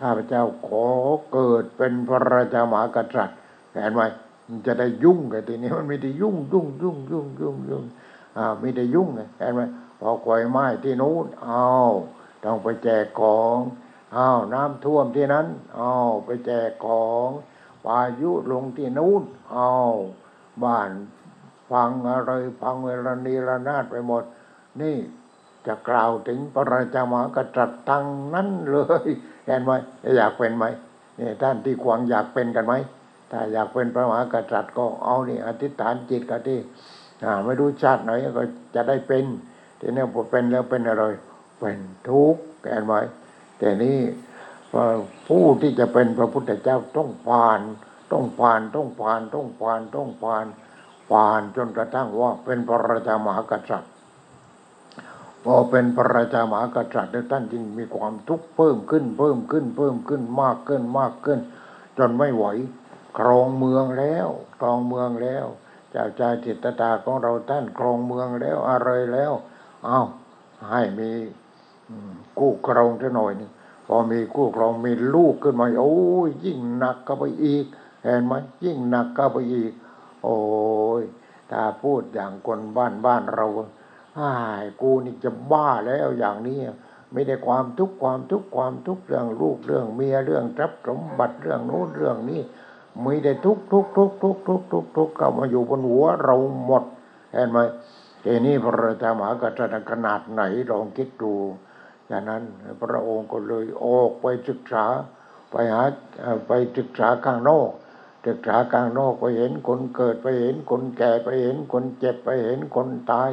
[0.00, 0.86] ข้าพเจ้าขอ
[1.32, 3.36] เกิดเป็นพระราชามหากษัตริย์
[3.72, 4.02] เห็นไหม
[4.48, 7.84] มันจะได้ยุ่งกันทีนี้มันไม่ได้ยุ่งยุ่งยุ่งยุ่งยุ่งยุ่ง
[8.36, 9.60] อ่าไม่ได้ยุ่งไงเห็นไหม
[10.00, 11.66] พอควายไม้ที่นู้นเอา
[12.44, 13.56] ต้องไปแจกของ
[14.16, 15.46] อ้าวน้ำท่วมที่นั้น
[15.76, 17.28] เอาวไปแจกของ
[17.84, 19.94] พายุลงที่นู้นเอาว
[20.64, 20.90] บ้าน
[21.70, 24.22] พังอะไรพังเวลานีระนาดไปหมด
[24.80, 24.96] นี่
[25.66, 29.06] จะกล่าวถึงพระราชามากษัตริย์ทั้งนั้นเลย
[29.46, 29.70] เห็นไหม
[30.16, 30.64] อยากเป็นไหม
[31.18, 32.74] นี่ท่านที่ควางอยากเป็นกันไหม
[33.30, 36.58] ถ้าอยากเป็นพระมหากษัตริย์ก็เอานี่อธิษฐานจิตกันที่
[37.24, 38.42] อ่าไม่รู้ชาติไหนก็
[38.74, 39.24] จะได้เป็น
[39.80, 41.04] ทีนี้พอเป็นแล้วเป็นอะไร
[41.58, 42.94] เป็นทุกข์เห็นไหม
[43.60, 43.98] แต่นี่
[45.28, 47.60] ผู้ที่จะเป็นพระพุทธเจ้าต้องผ่าน
[48.12, 50.46] ต้องผ่านต้องผ่านต้องผ่านต้องผ่าน
[51.10, 53.92] ผ่านจนกระทั่งว่าเป็นพระราชามหากษัตริย์
[55.44, 61.38] พอเป็นพระราชามหากษัตริย์แล้วท่านจึงมีความทุกข์เพิ่มขึ้นเพิ่มขึ้นเพิ่มขึ้นมากขึ้นมากขึ้น
[61.98, 62.44] จนไม่ไหว
[63.18, 65.46] ครองเมืองแล้วครองเมืองแล้ว
[65.90, 69.32] เจ้าชายจิตตาของเราท่านครองเมืองแล้วอะไรแล้ว
[69.84, 70.00] เอา
[70.70, 71.12] ให้มี
[72.38, 73.50] กู้ครองซะหน่อยนึง
[73.86, 77.64] พอมีกู้ครองมีลูกขึ้นมาโอ้ยยิ่งหนักเข้าไปอีก
[78.02, 78.32] เห็นไหม
[78.64, 79.72] ยิ่งหนักเข้าไปอีก
[80.22, 80.38] โอ้
[81.00, 81.02] ย
[81.50, 83.46] ถ้าพูดอย่างคนบ้านบ้านเรา
[84.18, 86.58] อ้ายกูนี่จะบ้าแล้วอย่างนี้
[87.12, 92.40] ไม่ได้ความทุกข์ความทุกข์ความทุกข์เรื่องลูกเรื่องเมียเรื่องทรัพย์สมบัติเรื่องโน้นเรื่องนี้
[93.04, 96.84] มีแต่ทุกทุกทุกทุกทุกทุกทุกเข้ามาอยู่บนหัวเราหมด
[97.32, 97.58] เห็นไหม
[98.24, 101.34] ทีนี้พระธราชามหากษัตริย์ขนาดไหนลองคิดดู
[102.10, 102.42] ฉะนั้น
[102.82, 104.86] พระองค์ก็เลยออกไปศึกษา
[105.50, 105.82] ไปหา
[106.46, 107.70] ไปศึกษาข้างนอก
[108.26, 113.30] ศึกษาข้างนอกไปเห็นคนเกิดไปเห็นคนแก่ไปเห็นคนเจ็บไปเห็นคนตาย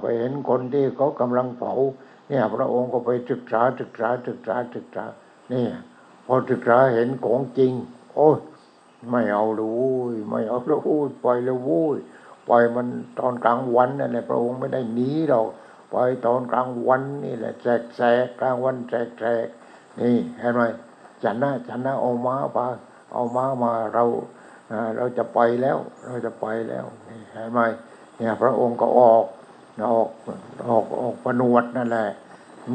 [0.00, 1.72] ไปเห็นคนที่เขากำลังเผา
[2.28, 5.04] เนี่ยพระองค์ก็ไปศึกษาศึกษาศึกษาศึกษา
[5.50, 5.70] เนี่ย
[6.26, 7.72] พอศึกษาเห็นของจริง
[8.14, 8.38] โอ้ย
[9.10, 9.62] ไม่เอาเล
[10.12, 11.98] ยไม่เอาเลยโว้ยปล่อยเลยโว้ย
[12.48, 12.86] ปล่อยมัน
[13.18, 15.63] ตอนกลางวันนั่นแหละพระองค์ไม่ได้หนีหรอกพ
[15.94, 19.46] ไปตอนกลางวันนี่แหละแสกแสกกลางวันแสกแสก
[20.00, 20.62] นี่เห็นไหม
[21.22, 22.58] ฉันนะฉันนะเอาม้าไป
[23.12, 24.04] เอาม้ามาเรา
[24.96, 27.60] เราจะไปแล้ว เราจะไปแล้วนี่เห็นไหม
[28.16, 29.24] เนี่ยพระองค์ก็ออก
[29.92, 30.08] ออก
[30.68, 32.08] ออกออกประนวดนั่นแหละ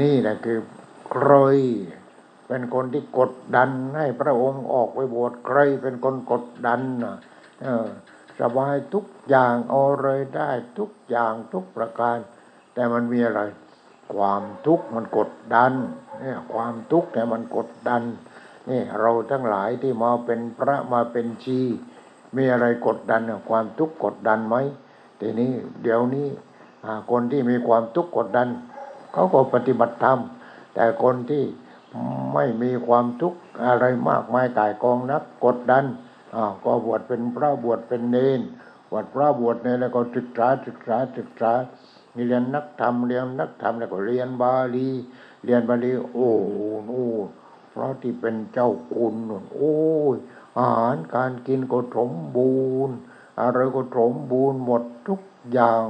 [0.02, 0.60] นี่แหละคือ
[1.12, 1.34] ใคร
[2.48, 7.16] เป็นคนที่กดดันให้พระองค์ออกไปบวชใครเป็นคนกดดันนะ
[8.42, 12.18] สบายทุกอย่างเอาเลยได้ทุกอย่างทุกประการ
[12.80, 13.42] แต่มันมีอะไร
[14.16, 15.72] ความทุกข์มันกดดัน
[16.20, 18.02] เนี่ยความทุกข์เนี่ยมันกดดัน
[18.70, 21.60] นี่เราทั้งหลายที่มาเป็นพระมาเป็นชี
[22.36, 24.56] มีอะไรกดดันความทุกข์กดดันไหม
[25.20, 25.52] ทีนี้
[25.84, 26.28] เดี๋ยวนี้
[27.12, 28.48] คนที่มีความทุกข์กดดัน
[29.14, 30.20] เขาก็ปฏิบัติธรรม
[30.76, 31.44] แต่คนที่
[32.34, 35.86] ไม่มีความทุกข์อะไรมากมายกายกองนักกดดัน
[36.36, 38.42] อ่าก็บวชเป็นพระบวชเป็นเนน
[38.90, 41.54] บวชพระบวชเนนแล้วก็ศึกษาศึกษาศึกษา
[42.16, 44.90] มีเรียนนักธรรมเรียนนักธรรมแล้วก็เรียนบาลี
[45.44, 46.58] เรียนบาลีโอ้โห
[46.90, 47.28] นู่น
[47.70, 49.76] เพราะที่เป็นเจ้าคุณนู่นโอ้
[50.16, 50.18] ย
[50.60, 52.96] อาหารการกินก็สมบูรณ์
[53.42, 55.84] อะไรก็สมบูรณ์หมดทุกอย่าง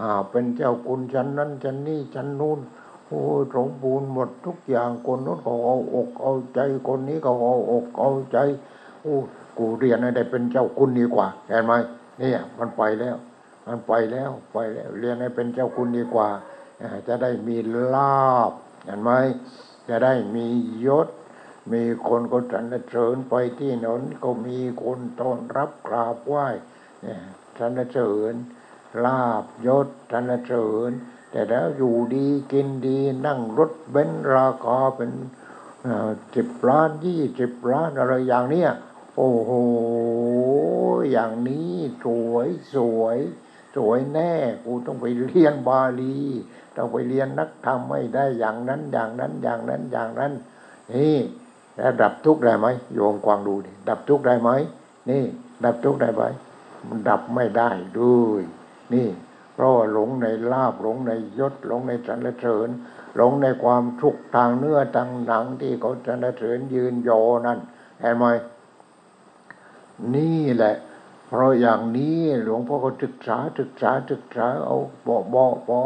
[0.00, 2.58] อ่าเป็นเจ้าคุณชั้นนั้นชั้นนี้ชั้นนู้น
[3.06, 8.38] โอ้ยสมบูรณ์หมดทุกอย่างคนนู้นก็เอาอกเอาใจคนนี้ก็เอาอกเอาใจ
[9.02, 9.16] โอ้
[9.58, 11.72] กูเรียนให้ได้เป็นเจ้าคุณดีกว่าเห็นไหม
[12.18, 13.16] เนี่ยมันไปแล้ว
[13.66, 16.30] มันไปแล้วไปแล้วเรียนให้เป็นเจ้าคุณดีกว่า
[17.08, 17.56] จะได้มี
[17.94, 18.52] ลาบ
[18.84, 19.10] เห็นไหม
[19.88, 20.46] จะได้มี
[20.86, 21.08] ยศ
[21.72, 26.46] มีคนก็สรรเสริญไปที่โนนก็มีคนต้อนรับกราบไหว้
[27.02, 27.20] เนี่ย
[27.58, 28.34] สรรเสริญ
[29.04, 30.90] ลาบยศสรรเสริญ
[31.30, 35.10] แต่แล้วอยู่ดีกินดีนั่งรถเบนซ์ราคาเป็น
[36.34, 38.70] สิบล้านยี่สิบล้านอะไรอย่างเนี้ย
[39.16, 39.50] โอ้โห
[41.10, 41.72] อย่างนี้
[42.04, 43.18] สวยสวย
[43.76, 44.32] สวยแน่
[44.64, 46.16] กูต้องไปเรียนบาลี
[46.76, 50.32] ต้องไปเรียนนักธรรมไม่ได้อย่างนั้นอย่างนั้นอย่างนั้นอย่างนั้น
[50.94, 51.16] นี่
[51.76, 54.50] แล้วดับทุกข์ได้ไหมโยมกวางดูดิดับทุกข์ได้ไหม
[55.10, 55.22] นี่
[55.64, 56.22] ดับทุกข์ได้ไหม
[56.88, 58.42] มันดับไม่ได้ด้วย
[58.94, 59.08] นี่
[59.54, 62.68] เพราะว่าหลงในลาบหลงในยศหลงในสรรเสริญ
[63.16, 67.10] หลงในความทุกข์ทางเนื้อทางหนังที่เขาสรรเสริญยืนโย
[67.46, 67.58] นั่น
[68.00, 68.24] เห็นไหม
[70.14, 70.74] นี่แหละ
[71.26, 75.80] เพราะอย่างนี้หลวงพ่อก็ศึกษาศึกษาศึกษาเอาบอบอพอ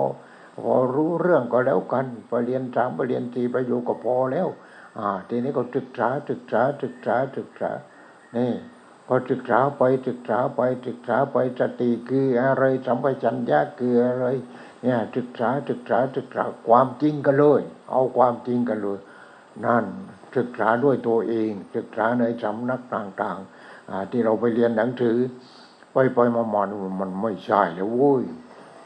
[0.65, 4.49] พอรู้เรื่องก็แล้วกันไปเรียนสามไปเรียนสี่ไปอยู่ก็พอแล้ว
[4.99, 7.71] อ่า ทีนี้ก็ศึกษาศึกษาศึกษาศึกษา
[8.37, 8.53] นี่
[9.07, 14.27] พอศึกษาไปศึกษาไปศึกษาไปสติคืออะไรสัมปชัญญะคืออะไร
[14.83, 18.99] เนี่ยศึกษาศึกษาศึกษาความจริงกันเลย เอาความจริงกันเลย
[19.67, 19.85] นั่น
[20.37, 23.60] ศึกษาด้วยตัวเอง ศึกษาในสำนักต่างๆ
[24.11, 25.17] ที่เราไปเรียนหนังสือ
[25.93, 28.23] ไปไปมามานี่มันไม่ใช่เลยโว้ย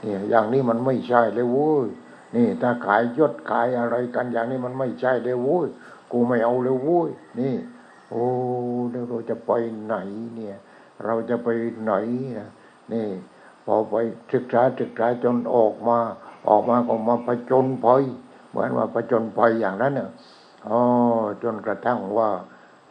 [0.00, 1.88] เนี่ยอย่างนี้มันไม่ใช่เลยโว้ย
[2.36, 5.68] นี่ถ้าขายยศขายอะไรกันอย่างนี้มันไม่ใช่เลยโว้ย
[6.12, 7.54] กูไม่เอาเลยโว้ยนี่
[8.10, 8.24] โอ้
[8.90, 9.52] แล้วเราจะไป
[9.84, 9.94] ไหน
[10.34, 10.56] เนี่ย
[11.04, 11.48] เราจะไป
[11.82, 11.92] ไหน
[12.38, 12.48] นะ
[12.92, 13.06] นี่
[13.64, 13.94] พอไป
[14.32, 15.98] ศึกษาศึกษาจนออกมา
[16.48, 18.02] ออกมาก็มาผจญภัย
[18.50, 20.08] เหมือนว่าผจญภัยอย่างนั้นเนี่ย
[20.68, 20.78] อ๋อ
[21.42, 22.28] จนกระทั่งว่า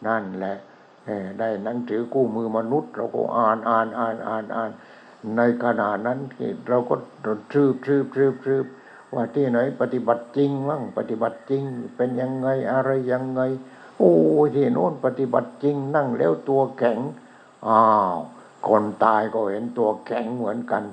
[0.08, 0.58] นั่นแหละ
[1.40, 4.72] ได้หนังสือกู้มือมนุษย์ เราก็อ่านอ่านอ่านอ่านอ่าน
[5.38, 6.96] ในขณะนั้นที่เราก็
[7.54, 8.66] ชืบชืบชืบชืบ
[9.14, 11.64] ว่าที่ไหนปฏิบัติจริงมั่งปฏิบัติจริง
[11.96, 13.42] เป็นยังไงอะไรยังไง
[13.98, 14.14] โอ้
[14.56, 17.00] ที่โน้นปฏิบัติจริงนั่งแล้วตัวแข็ง
[17.68, 17.82] อ้า
[18.14, 18.18] ว
[18.68, 20.84] คนตายก็เห็นตัวแข็งเหมือนกัน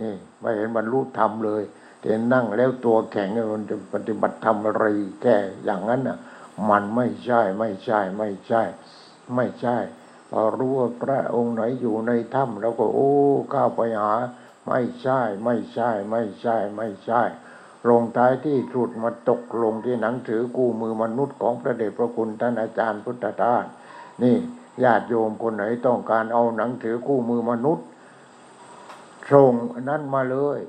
[0.00, 1.62] นี่ไม่เห็นบรรลุธรรมเลย
[2.00, 4.84] แต่นั่งแล้วตัวแข็งมันจะปฏิบัติธรรมอะไร
[5.22, 6.18] แก่อย่างนั้นน่ะ
[6.70, 8.62] มันไม่ใช่ไม่ใช่ไม่ใช่
[9.36, 9.78] ไม่ใช่
[10.30, 13.10] พอรู้ว่าพระองค์ไหนอยู่ในถ้ำเราก็โอ้
[13.54, 14.12] ก้าวไปหา
[14.66, 17.22] ไม่ใช่ ไม่ใช่ ไม่ใช่ ไม่ใช่
[17.88, 23.64] ลงท้ายที่สุดมาตกลงที่หนังสือกู้มือมนุษย์ของพระเดชพระคุณท่านอาจารย์พุทธทาส
[24.22, 24.36] นี่
[24.84, 27.86] ญาติโยมคนไหนต้องการเอาหนังสือคู่มือมนุษย์
[29.30, 29.52] ส่ง
[29.88, 30.60] นั่นมาเลย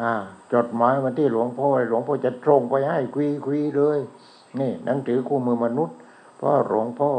[0.00, 0.12] อ่า
[0.52, 3.98] จดหมายมาที่หลวงพ่อหลวงพ่อจะส่งไปให้คุยคุยเลย
[4.60, 5.96] นี่หนังสือคู่มือมนุษย์
[6.36, 7.12] เพราะหลวงพ่อ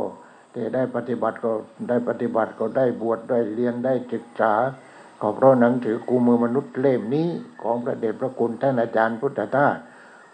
[0.54, 1.52] ที่ได้ปฏิบัติก็
[1.90, 4.54] ได้ปฏิบัติก็ได้บวชได้เรียนได้ศึกษา
[5.22, 7.28] ก็เพราะหนังสือคู่มือมนุษย์เล่มนี้
[7.62, 9.76] ของพระเดชพระคุณท่านอาจารย์พุทธทาส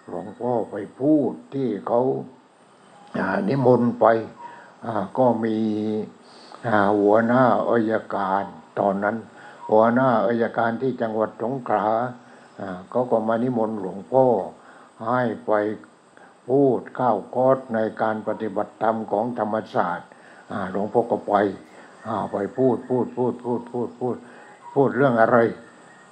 [0.08, 2.02] หลวงพ่อไปพูดที่เขา
[3.20, 4.06] อ่านิมนต์ไป
[5.18, 5.58] ก็มี
[7.00, 8.44] หัวหน้าอายการ
[8.80, 9.16] ตอนนั้น
[9.72, 11.88] หัวหน้าอายการที่จังหวัดสงขลา
[12.60, 14.26] อ่าเขาก็มานิมนต์หลวงพ่อ
[15.06, 15.52] ให้ไป
[16.50, 20.10] พูดข้าวคอดในการปฏิบัติธรรมของธรรมศาสตร์
[20.72, 21.34] หลวงพ่อก็ไป
[22.08, 24.16] อ่าไปพูดพูดพูดพูดพูดพูด
[24.74, 25.38] พูดเรื่องอะไร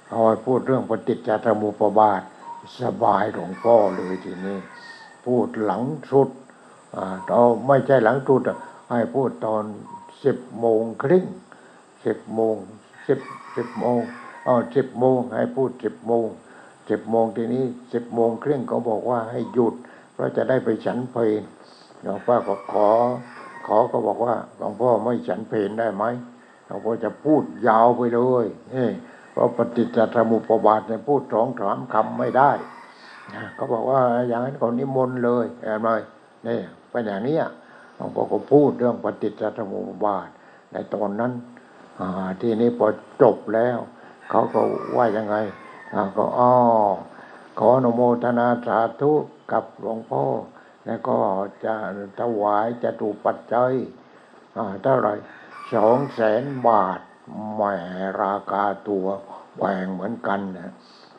[0.08, 2.22] เอาไปพูดเรื่องปฏิจจสมุปบาท
[2.80, 4.58] สบายหลวงพ่อเลยทีนี้
[5.26, 6.28] พูดหลังสุด
[6.96, 8.56] อ่าตอนไม่ใช่หลังสุดอะ
[8.90, 9.64] ให้พูดตอน
[10.24, 11.24] สิบโมงครึ่ง
[12.04, 12.56] สิบโมง
[13.06, 13.18] สิบ
[13.56, 14.00] สิบโมง
[14.46, 16.26] อ๋อสิบโมงให้พูดสิบโมง
[16.88, 19.74] สิบโมงทีนี้สิบโมงครึ่งเขาบอกว่าให้หยุด
[20.16, 21.42] เพราะจะได้ไปฉันเพลน
[22.02, 22.88] หลวงพ่อก็ขอ
[23.66, 26.04] ขอก็บอกว่าหลวงพ่อไม่ฉันเพลนได้ไหม
[26.66, 28.88] หลวงพ่อจะพูดยาวไปเลยนี่
[29.32, 32.50] เพราะปฏิจจสมุปบาทเนี่ยพูดสองสามคำไม่ได้
[33.54, 35.88] เขาบอกว่าอย่างนั้นก็นิมนต์เลยเห็นไหม
[36.48, 37.36] นี่เป็นอย่างนี้
[37.96, 40.28] หลวงพ่อก็พูดเรื่องปฏิจจสมุปบาท
[40.72, 41.32] ในตอนนั้น
[42.40, 42.86] ทีนี้พอ
[43.22, 43.78] จบแล้ว
[44.30, 44.60] เขาก็
[44.96, 45.36] ว่ายังไง
[45.94, 46.52] อ่าก็อ้อ
[47.58, 49.12] ขออนุโมทนาสาธุ
[49.52, 50.24] กับหลวงพ่อ
[50.86, 51.16] แล้วก็
[51.64, 51.74] จะ
[52.20, 53.72] ถวายจะถูกปัจจัย
[54.56, 55.08] อ่าเท่าไร
[55.74, 57.00] สองแสนบาท
[57.54, 57.62] แหม
[58.22, 59.06] ราคาตัว
[59.56, 60.72] แพงเหมือนกันนะ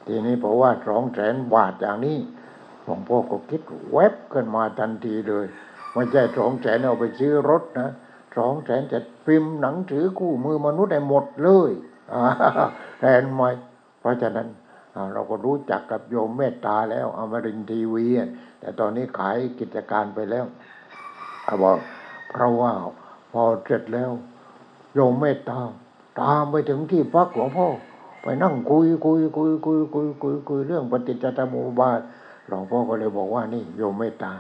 [0.08, 2.18] ทีนี้เพราะว่าสองแสนบาทอย่างนี้
[2.84, 5.46] หลวงพ่อก็คิดแวบขึ้นมาทันทีเลย
[5.94, 7.90] ไม่ใช่สองแสนเอาไปซื้อรถนะ
[8.38, 11.72] สองแสนจะพิมพ์หนังสือคู่มือมนุษย์ได้หมดเลย
[12.14, 12.24] อ่า
[13.00, 13.44] แทนไหม
[14.00, 14.48] เพราะฉะนั้น
[15.14, 18.06] เราก็รู้จักกับโยมเมตตาแล้วอมรินทร์ทีวี
[18.60, 20.46] แต่ตอนนี้ขายกิจการไปแล้ว
[21.46, 21.78] เขาบอก
[22.30, 22.72] เพราะว่า
[23.34, 24.12] พอเสร็จแล้ว
[24.94, 25.60] โยมเมตตา
[26.22, 27.68] ตามไปถึงที่พักหลวงพ่อ
[28.22, 32.00] ไปนั่งคุยคุยคุยคุยคุยคุยคุยเรื่องปฏิจจสมุปบาท
[32.48, 34.32] หลวงพ่อก็เลยบอกว่านี่โยมเมตตา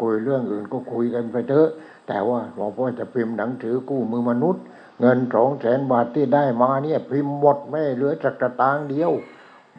[0.00, 1.68] คุยเรื่องอื่นก็คุยกันไปเถอะ
[2.08, 4.62] แต่ว่าหลวงพ่อจะพิมพ์หนังสือกู้มือมนุษย์
[5.00, 9.12] เงินสองแสนบาทที่ได้มาเนี่ยพิมพ์หมดไม่เหลือจักรตางเดียว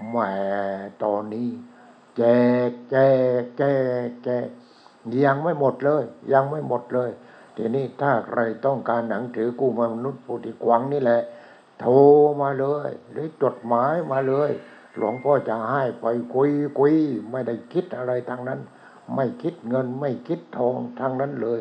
[0.10, 0.16] แหม
[1.04, 1.50] ตอนนี้
[2.18, 2.24] แจ
[2.70, 2.96] กแจ
[3.42, 3.64] กแจ
[4.08, 4.48] กแจก
[5.26, 7.10] ยังไม่หมดเลย ยังไม่หมดเลย
[7.56, 11.22] ทีนี้ถ้าใครต้องการหนังสือกู้มนุษย์ผู้ที่กวังนี่แหละ
[11.80, 11.94] โทร
[12.42, 14.52] มาเลย หรือจดหมายมาเลย
[14.98, 16.94] หลวงพ่อจะให้ไปคุยคุย
[17.32, 18.60] ไม่ได้คิดอะไรทางนั้น
[19.16, 21.60] ไม่คิดเงินไม่คิดทองทางนั้นเลย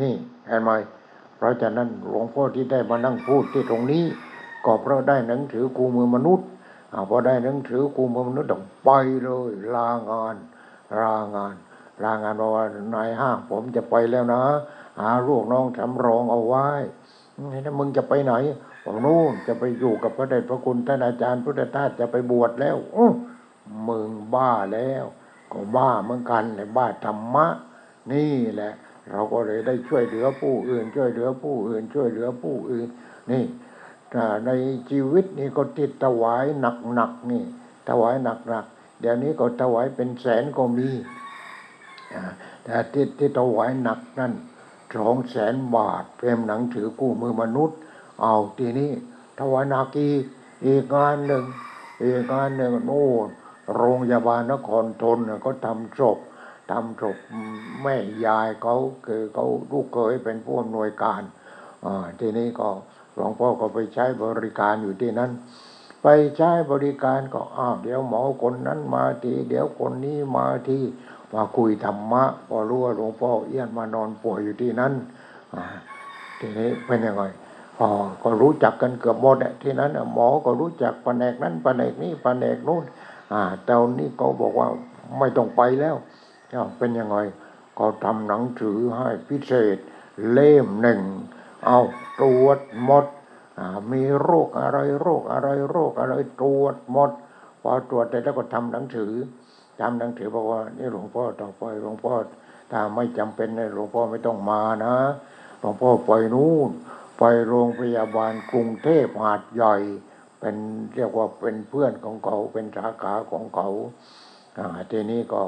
[0.00, 0.14] นี่
[0.46, 0.70] เห็นไหม
[1.36, 4.04] เพราะฉะนั้นหลวงพ่อที่ได้มานั่งพูดที่ตรงนี้
[4.64, 6.46] ก็เพราะได้หนังสือกูมือมนุษย์
[7.08, 8.90] พอได้หนังสือกูมือมนุษย์ต้องไป
[9.24, 10.36] เลยลางาน
[11.00, 11.54] ลางาน
[12.02, 14.42] ลางานเพราะว่านายห้างผมจะไปแล้วนะ
[15.00, 16.68] หาลูกน้องสำรองเอาไว้
[17.62, 18.34] แล้วมึงจะไปไหน
[18.84, 23.08] บอกนู่นจะไปอยู่กับพระเดชพระคุณท่านอาจารย์พุทธทาสจะไปบวชแล้วอ้
[23.88, 25.04] มึงบ้าแล้ว
[25.52, 27.46] ก็บ้าเหมือนกันเลยบ้าธรรมะ
[28.12, 28.72] นี่แหละ
[29.10, 32.88] เราก็เลยได้ช่วยเหลือผู้อื่น ช่วยเหลือผู้อื่น ช่วยเหลือผู้อื่น
[33.30, 33.42] นี่
[34.46, 34.50] ใน
[34.90, 36.64] ชีวิตนี่ก็ติดถวายห
[36.98, 37.44] นักๆนี่
[37.88, 40.88] ถวายหนักๆเดี๋ยวนี้ก็ถวายเป็นแสนก็มี
[42.64, 44.32] แต่ที่ที่ถวายหนักนั่น
[44.96, 47.78] สองแสนบาทเป็นหนังถือกู้มือมนุษย์
[48.22, 48.90] เอาทีนี้
[49.40, 50.08] ถวายนากี
[50.66, 51.44] อีกงานหนึ่ง
[52.04, 53.28] อีกงานหนึ่งโน่น
[53.74, 56.18] โรงพยาบาลนครทนน่ะเขาทำศพ
[56.70, 57.16] ทำศพ
[57.82, 57.96] แม่
[58.26, 61.22] ยายเขาคือเขาลูกเคยเป็นผู้อำนวยการ
[61.84, 62.68] อ่าทีนี้ก็
[63.14, 65.30] หลวงพ่อก็ไปใช้บริการอยู่ที่นั้น
[66.02, 70.78] ไปใช้บริการก็อ้าวเดี๋ยวหมอคนนั้นมาที เดี๋ยวคนนี้มาที
[71.34, 74.92] มาคุยธรรมะ พอรู้ว่าหลวงพ่อเอี้ยนมานอนป่วยอยู่ที่นั้น
[75.54, 75.62] อ่า
[76.38, 77.22] ทีนี้เป็นยังไง
[77.80, 77.88] อ๋อ
[78.22, 82.84] ก็รู้จักกันเกือบหมดอะที่นั้นหมอก็รู้จักแผนกนั้นแผนกนี้แผนกนู้น
[83.32, 84.68] อ่าแต่วันนี้เขาบอกว่า
[85.18, 85.96] ไม่ต้องไปแล้ว
[86.54, 87.16] อ้าวเป็นยังไง
[87.78, 89.76] ก็ทำหนังสือให้พิเศษ
[90.32, 91.00] เล่มหนึ่ง
[91.66, 91.80] เอา
[92.20, 93.04] ตรวจหมด
[93.92, 97.10] มีโรคอะไรโรคอะไรโรคอะไรตรวจหมด
[97.62, 99.12] พอตรวจได้แล้วก็ทำหนังสือ
[99.80, 102.14] ทำหนังสือบอกว่านี่หลวงพ่อต่อไปหลวงพ่อ
[102.70, 104.96] ถ้าไม่จำเป็นเนี่ยหลวงพ่อไม่ต้องมานะ
[105.60, 106.70] หลวงพ่อไปนู่น
[107.18, 109.76] ไปโรงพยาบาลกรุงเทพหาดใหญ่
[110.40, 110.56] เป็น
[110.94, 113.68] เรียกว่าเป็นเพื่อนของเขาเป็นสาขาของเขา
[114.58, 115.42] อ่าทีนี้ก็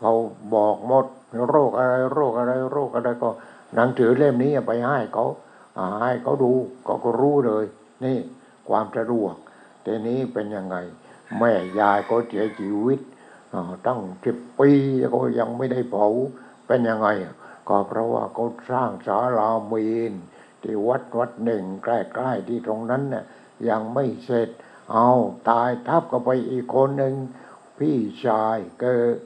[0.00, 0.12] เขา
[0.54, 1.06] บอกหมด
[1.48, 3.30] โรคอะไรโรคอะไรโรคอะไรก็
[3.74, 5.26] หนังสือเล่มนี้ไปให้เขา
[6.02, 6.52] ให้เขาดู
[6.86, 7.64] ก็ก็รู้เลย
[8.04, 8.18] นี่
[8.68, 9.34] ความสะดวก
[9.84, 10.76] ทีนี้เป็นยังไง
[11.38, 13.00] แม่ยายก็เสียชีวิต
[13.86, 14.70] ตั้งสิบปี
[15.14, 16.06] ก็ยังไม่ได้เผา
[16.66, 17.08] เป็นยังไง
[17.68, 19.74] ก็เพราะว่าเขาสร้างศาลาเม
[20.10, 20.12] น
[20.62, 21.88] ที่วัดวัดหนึ่งใก
[22.20, 23.24] ล้ๆที่ตรงนั้นเนี่ย
[23.68, 24.48] ยังไม่เสร็จ
[24.92, 25.08] เอา
[25.50, 27.14] ตายทับก็ไปอีกคนหนึ่ง
[27.78, 29.16] พี่ชายเกิด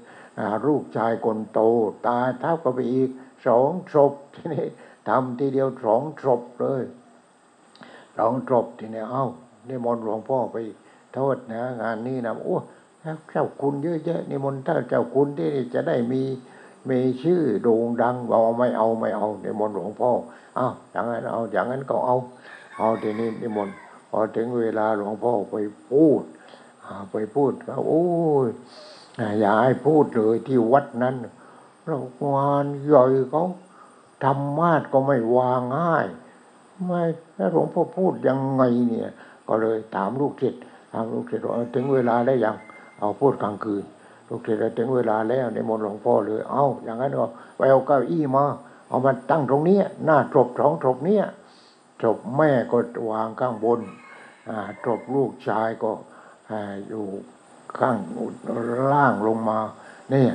[0.67, 1.61] ลูกชายคนโต
[2.09, 3.11] ตายทับก็ไปอีก
[3.47, 4.67] สองศพทีนี้
[5.09, 6.83] ทำทีเดียวสองศพเลย
[8.19, 9.27] สองศพทีเนี้เอ้า
[9.69, 10.57] นี่มนต์หลวงพ่อไป
[11.15, 12.57] โทษนะ งานนี้นะโอ้
[13.31, 16.23] เจ้าคุณเยอะแยะนี่มนต์ถ้าเจ้าคุณที่นี่จะได้มี
[16.91, 20.11] มีชื่อโด่งดังบอกไม่เอาไม่เอาในมนต์หลวงพ่อ
[20.59, 22.17] อ้าวอย่างนั้นเอาอย่างนั้นก็เอา
[22.79, 23.75] เอาทีนี้นิมนต์
[24.11, 25.57] พอถึงเวลาหลวงพ่อไป
[25.91, 26.23] พูด
[27.13, 28.05] ไปพูดก็โอ้
[28.47, 28.49] ย
[29.19, 31.15] อ่าอย่าให้พูดเลยที่วัดนั้น
[31.87, 31.99] เรา
[32.35, 33.45] งานใหญ่เขา
[34.23, 36.07] ธรรมาสก็ไม่วางง่าย
[36.87, 37.03] ไม่
[37.37, 39.11] แล้วหลวงพ่อพูดยังไงเนี่ย
[39.49, 40.63] ก็เลยถามลูกศิษย์
[40.93, 42.57] ถามลูกศิษย์ว่าถึงเวลาได้ยัง
[42.99, 43.85] เอาพูดกลางคืน
[44.29, 48.45] ลูกศิษย์ถึงเวลาแล้วในมนหลวงพ่อเลย เอาอย่างนั้นก็ไปเอาเก้าอี้มา
[48.89, 51.25] เอามาตั้งตรงนี้หน้าศพสองศพเนี้ย
[52.03, 52.79] ศพแม่ก็
[53.11, 53.81] วางข้างบน
[54.49, 55.91] อ่าศพลูกชายก็
[56.51, 57.05] อ่าอยู่
[57.79, 57.97] ข้าง
[58.93, 59.59] ล่างลงมา
[60.11, 60.33] เนี่ย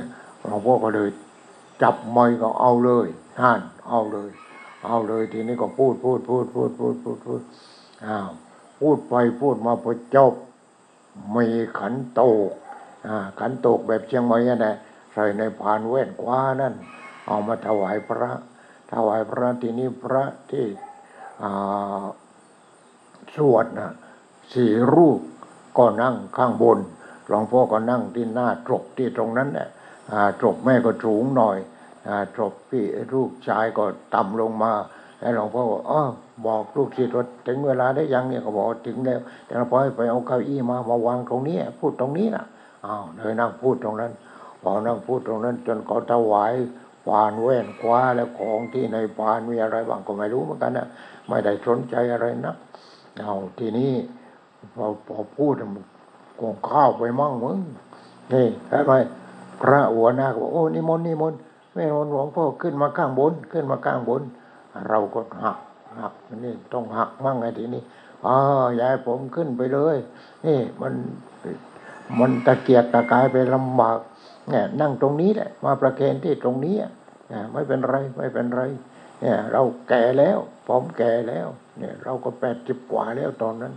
[0.48, 1.10] หลวงพ่อก็เลย
[1.82, 3.06] จับไม้ก็เอาเลย
[3.40, 4.30] ท่านเอาเลย
[4.86, 7.40] เอาเลยทีนี้ก็พูดพูดพูดพูดพูดพูดพูด
[8.06, 8.30] อ้าว
[8.80, 10.34] พูดไปพูดมาพอจบ
[11.36, 11.46] มี
[11.78, 12.50] ขันโตก
[13.06, 14.76] อ่าขันโตกแบบเชียงใหม่นั่แหละ
[15.12, 16.74] ใส่ในพานแว่นคว้านั่น
[17.26, 18.30] เอามาถวายพระ
[18.92, 20.66] ถวายพระทีนี้พระที่
[21.42, 22.04] อ่า
[23.34, 23.92] สวดนะ
[24.52, 25.20] สี่รูป
[25.78, 26.78] ก็นั่งข้างบน
[27.26, 29.68] หลวงพ่อก็นั่งที่หน้าตรกที่ตรงนั้นแหละ
[30.12, 31.58] อ่าตรกแม่ก็สูงหน่อย
[32.36, 32.84] จบพี่
[33.14, 33.84] ลูกชายก็
[34.14, 34.72] ต่ำลงมา
[35.20, 36.00] แล้วหลวงพ่อบอกอ๋อ
[36.46, 42.44] บอกลูกศิษย์ว่าถึงเวลาได้ยังเนี่ยก็บอกถึงแล้ว แต่หลวงพ่อให้ไปเอาเก้าอี้มามาวางตรงนี้ พูดตรงนี้นะ
[42.86, 44.12] อ้าวเลยนั่งพูดตรงนั้น
[44.62, 46.52] พอนั่งพูดตรงนั้น จนเขาถวาย
[47.06, 50.86] ปานแว่นคว้าแล้วของที่ในปานมีอะไรบ้างก็ไม่รู้เหมือนกันนะ
[51.28, 52.54] ไม่ได้สนใจอะไรนะ
[53.26, 53.92] เอาทีนี้
[54.74, 55.84] พอพอพูดมัน
[56.40, 57.58] กงข้าวไปมั่งมึง
[58.32, 58.92] นี่เห็นไหม
[59.60, 61.38] พระหัวหน้าก็บอกโอ้นิมนต์นิมนต์
[61.80, 64.22] แม่นอนหลวงพ่อขึ้นมาข้างบน ขึ้นมาข้างบน
[64.88, 65.58] เราก็หัก
[66.00, 66.12] หัก
[66.44, 67.82] นี่ต้องหักมั่งไงทีนี้
[68.26, 68.36] อ๋อ
[68.80, 69.96] ยายผมขึ้นไปเลย
[70.46, 70.92] นี่มัน
[72.18, 73.98] มันตะเกียกตะกายไปลำบาก
[74.50, 76.76] เนี่ยนั่งตรงนี้แหละ มาประเคนที่ตรงนี้
[77.28, 78.62] เนี่ยไม่เป็นไรไม่เป็นไร
[79.20, 81.46] เนี่ยเราแก่แล้วผมแก่แล้ว
[81.78, 83.72] เนี่ยเราก็แปดสิบกว่าแล้วตอนนั้น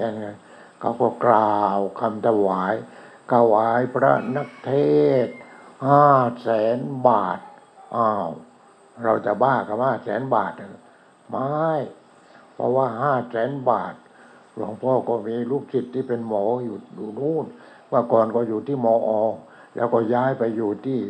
[0.00, 0.26] ยังไง
[0.80, 2.74] เขาก็กล่าวคำถวาย
[3.32, 4.72] ถวายพระนักเท
[5.26, 5.28] ศ
[5.86, 6.06] ห้า
[6.42, 6.78] แสน
[7.08, 7.38] บาท
[7.96, 8.28] อ้าว
[9.04, 10.80] เราจะบ้ากับห้าแสนบาทหรอ
[11.28, 11.70] ไม่
[12.52, 13.94] เพราะว่าห้าแสนบาท
[14.56, 17.46] หลวงพ่อก็มีลูกศิษย์ที่เป็นหมออยู่อยู่นู่น
[17.88, 19.10] เมื่อก่อนก็อยู่ที่มออ
[19.76, 21.00] แล้วก็ย้ายไปอยู่ที่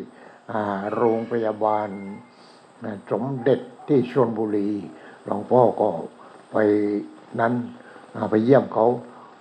[0.53, 0.63] อา
[0.95, 1.89] โรงพยาบาล
[3.11, 4.71] สมเด็จที่ชลบุรี
[5.25, 5.89] หลวงพ่อก็
[6.53, 6.57] ไป
[7.41, 7.53] นั้น
[8.31, 8.87] ไปเยี่ยมเขา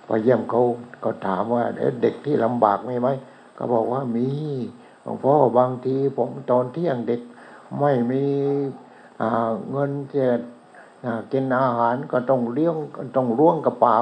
[0.06, 0.62] ไปเยี่ยมเขา
[1.04, 3.08] ก็ถามว่าเอ๊ะเด็กที่ลำบากมีไหม
[3.58, 4.28] ก็บอกว่ามี
[5.02, 7.20] หลวงพ่อบางทีผมตอนเที่ยงเด็ก
[7.80, 8.24] ไม่มี
[9.70, 10.26] เงินจะ
[11.32, 12.76] กินอาหารก็ต้องเลี้ยง
[13.16, 13.98] ต้องร่วงกระเป๋า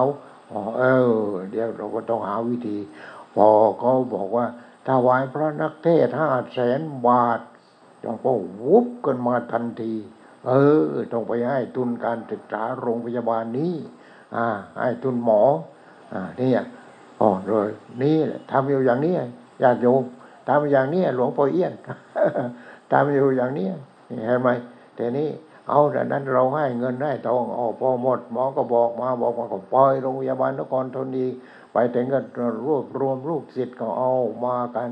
[0.52, 1.12] อเออ
[1.50, 2.78] เดี๋ยวเราก็ต้องหาวิธี
[3.34, 3.48] พอ
[3.78, 4.46] เขาบอกว่า
[4.88, 7.40] ถวายพระนักเทศห้าแสนบาท
[8.00, 9.94] หลวงพ่อวุบกันมาทันที
[10.46, 10.52] เอ
[10.84, 13.74] อ ต้องไปให้ทุนการศึกษาโรงพยาบาลนี้
[14.36, 14.46] อ่า
[14.78, 15.42] ให้ทุนหมอ
[16.12, 16.60] อ่าเนี่ย
[17.20, 17.70] อ๋อเลย
[18.02, 18.16] นี่
[18.50, 19.14] ทำอยู่อย่างนี้
[19.62, 20.02] ญาติโยม
[20.50, 21.72] ทำอย่างนี้หลวงพ่อเอี้ยน
[22.92, 23.66] ทำอยู่อย่างนี้
[24.26, 24.48] เห็นไหม
[24.96, 25.28] แต่นี้
[25.68, 31.26] เอาแต่นั้นเราให้เงินให้ทองออพอหมดหมอก็บอกมาบอกมาก็ปล่อยโรงพยาบาลนครธนดี
[31.72, 34.12] ไปถึงก็รวบรวมลูกศิษย์ก็เอา
[34.44, 34.90] มากัน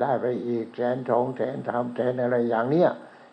[0.00, 2.88] ได้ไปอีกแสนสองแสนสามแสนอะไรอย่างเนี้ย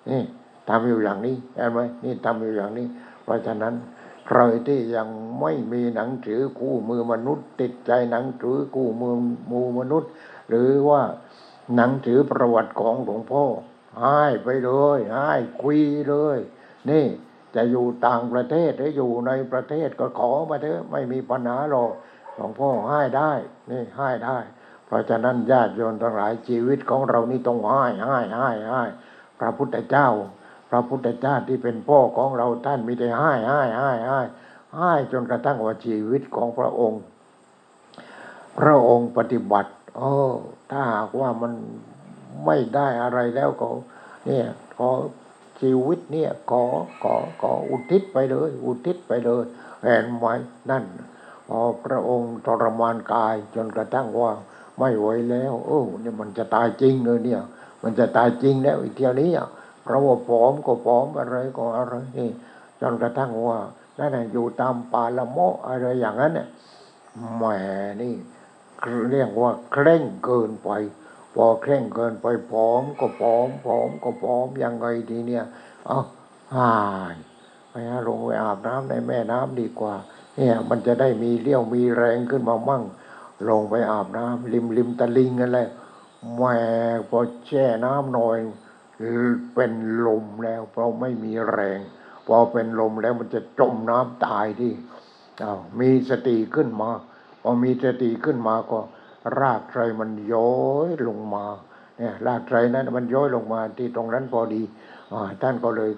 [0.10, 0.22] นี่
[0.70, 2.88] ทำอยู่อย่างนี้เห็นไหมนี่ทำอยู่อย่างนี้
[3.24, 3.74] เพราะฉะนั้น
[4.28, 5.08] ใครที่ยัง
[5.42, 9.16] ไม่มีหนังสือคู่มือมนุษย์ ติดใจหนังสือคู่มือ
[9.52, 10.10] มูมนุษย์
[10.50, 11.02] หรือว่า
[11.76, 13.44] หนังสือประวัติของหลวงพ่อ
[14.00, 16.38] ให้ไปเลยให้คุยเลย
[16.90, 17.06] นี่
[17.56, 21.92] จะอยู่ต่างประเทศหรืออยู่ในประเทศก็ขอมาเถอะไม่มีปัญหาหรอก
[22.36, 23.32] หลวงพ่อให้ได้
[23.72, 24.38] นี่ให้ได้
[24.86, 28.84] เพราะฉะนั้นญาติโยมทั้งหลายชีวิตของเรานี่ต้องให้ให้ให้ให้
[29.40, 30.10] พระพุทธเจ้า
[30.70, 34.20] พระพุทธเจ้าที่เป็นพ่อของเราท่านมีแต่ให้ให้ให้ให้
[34.78, 37.02] ให้จนกระทั่งว่าชีวิตของพระองค์
[38.60, 40.02] พระองค์ปฏิบัติเอ
[40.32, 40.34] อ
[40.72, 41.54] ถ้าหากว่ามัน
[42.46, 43.68] ไม่ได้อะไรแล้วก็
[44.26, 44.46] เนี่ย
[44.78, 44.90] ขอ
[45.62, 46.64] ชีวิตเนี่ยขอ
[47.04, 49.44] ขอขออุทิศไปเลย อุทิศไปเลย
[49.84, 50.26] เห็นไหม
[50.70, 50.84] นั่น
[51.50, 54.32] พอพระองค์ทรมานกายจนกระทั่งว่า
[54.80, 57.42] ไม่ไหวแล้วโอ้เนี่ยมันจะตายจริงเลยเนี่ย
[57.84, 59.48] มันจะตายจริงแล้วอีกเที่ยวนี้อะ
[59.84, 62.30] เพราะว่าผอมก็ผอมอะไรก็อะไรนี่
[62.82, 63.58] จนกระทั่งว่า
[64.00, 66.48] นั่นอยู่ตามป่าละโมอะไรอย่างนั้นเนี่ย
[67.38, 67.44] แหม
[68.02, 68.14] นี่
[69.12, 70.70] เรียกว่าเคร่งเกินไป
[71.36, 75.46] พอเคร่งเกินไปผอมก็ผอมผอมก็ผอมยังไงทีเนี่ย
[75.88, 76.00] เอ้า
[76.56, 76.76] หา
[77.14, 77.16] ย
[77.70, 79.96] ไปหาลงไปอาบน้ำในแม่น้ำดีกว่า
[80.36, 82.84] เนี่ยมันจะได้มีเลี้ยวมีแรงขึ้นมามั่ง
[83.50, 85.68] ลงไปอาบน้ำริมริมตะลิงกันเลย
[86.36, 86.42] แหม
[87.10, 88.38] พอแช่น้ำหน่อย
[89.54, 89.72] เป็น
[90.08, 91.80] ลมแล้ว เพราะไม่มีแรง
[92.28, 94.72] พอเป็นลมแล้วมันจะจมน้ำตายที่
[95.44, 96.90] อ้าวมีสติขึ้นมา
[97.42, 98.80] พอมีสติขึ้นมาก็
[99.40, 100.54] รากไทรมันย้อ
[100.88, 101.46] ยลงมา
[101.98, 104.62] เนี่ยรากไทรนั้นมันย้อยลงมาที่ตรงนั้นพอดี
[105.14, 105.92] อท่านก็เลย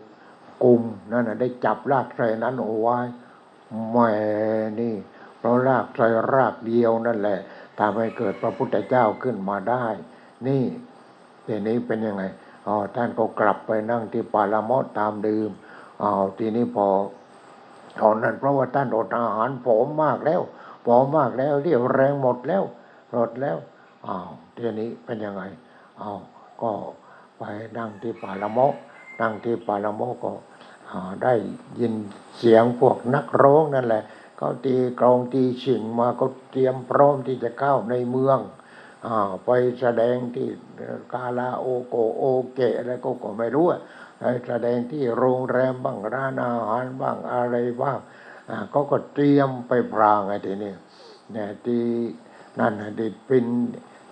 [0.64, 0.82] กลุ่ม
[1.12, 2.98] นั่นนะได้จับรากไทรนั้นเอาไว้
[3.90, 4.10] แหม่
[4.80, 4.96] นี่
[5.38, 7.40] เพราะรากไทรรากเดียวนั่นแหละ
[7.80, 9.86] ทำให้เกิดพระพุทธเจ้าขึ้นมาได้
[10.48, 10.64] นี่
[11.46, 12.24] ทีนี้เป็นยังไง
[12.68, 15.50] อ๋อท่านก็กลับไปนั่งที่ปาลามอตามเดิม
[16.02, 16.88] อ๋อทีนี้พอ
[18.02, 20.42] ตอนนั้นเพราะว่าท่านอดอาหารผอมมากแล้ว
[20.86, 22.64] ผอมมากแล้วเรียวแรงหมดแล้ว
[23.12, 23.58] หมดแล้ว
[24.08, 25.44] อ้าวเทียนี้เป็นยังไง
[26.02, 26.20] อ้าว
[26.62, 26.72] ก็
[27.38, 27.44] ไป
[27.78, 28.68] นั่งที่ป่าลามอ
[29.22, 30.32] นั่งที่ป่าลามอก็
[30.90, 31.34] อ่าได้
[31.80, 31.94] ยิน
[32.38, 34.04] เสียงพวกนักร้องนั่นแหละ
[34.38, 38.40] เขาตีกลองตีฉิงมาก็เตรียมพร้อมที่จะเข้าในเมือง
[39.06, 40.48] อาไปแสดงที่
[41.14, 42.24] กาลาโอโกโอ
[42.54, 43.82] เกะอะไรก็ก็ไม่รู้อะ
[44.18, 48.00] ไปแสดงที่โรงแรมบ้างร้านอาหารบ้างอะไรบ้าง
[48.72, 50.74] เขาก็เตรียมไปพรางไอ้ทีนี้
[51.32, 51.78] เนี่ยที
[52.60, 53.48] นั่นน่ะดิดปิน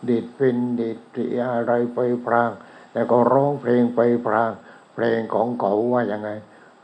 [0.10, 1.24] ดิดปินดิดตี
[1.56, 2.52] อะไรไปพราง
[2.94, 4.52] แล้วก็ร้องเพลงไปพราง
[4.94, 6.30] เพลงของเขาว่ายังไง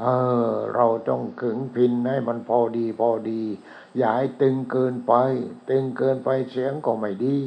[0.02, 0.06] เอ
[0.50, 3.44] อ เราต้องขึงพินให้มันพอดีพอดี
[3.98, 5.14] อย่าให้ตึงเกินไป
[5.70, 7.38] ตึงเกินไปเสียงก็ไม่ดี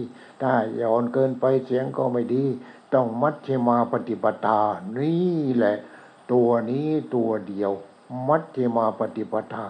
[0.42, 2.44] ถ้าหย่อนเกินไปเสียงก็ไม่ดี
[2.94, 4.62] ต้องมัชฌิมาปฏิปทา
[4.98, 5.76] นี่แหละ
[6.32, 7.72] ตัวนี้ตัวเดียว
[8.28, 9.66] มัชฌิมาปฏิปทา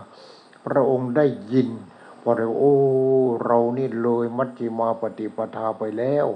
[0.66, 1.68] พระองค์ได้ยิน
[2.22, 2.74] พอเราโอ้
[3.44, 6.26] เรานี่เลยมัชฌิมาปฏิปทาไปแล้ว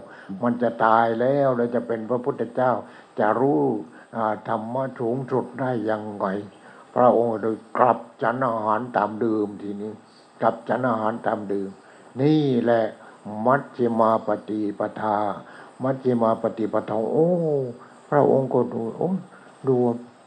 [0.42, 2.72] มันจะตายแล้วแล้วจะเป็นพระพุทธเจ้า
[3.18, 3.62] จะรู้
[4.48, 6.26] ธรรมะสูงสุดได้ยังไง
[6.94, 9.92] พระองค์โดยกลับฉันอาหารตามเดิมทีนี้
[10.42, 11.68] กลับฉันอาหารตามเดิม
[12.20, 12.84] นี่แหละ
[13.46, 15.16] มัชฌิมาปฏิปทา
[15.82, 17.28] มัชฌิมาปฏิปทาโอ้
[18.10, 19.10] พระองค์ก็ดูโอ้
[19.68, 19.76] ดู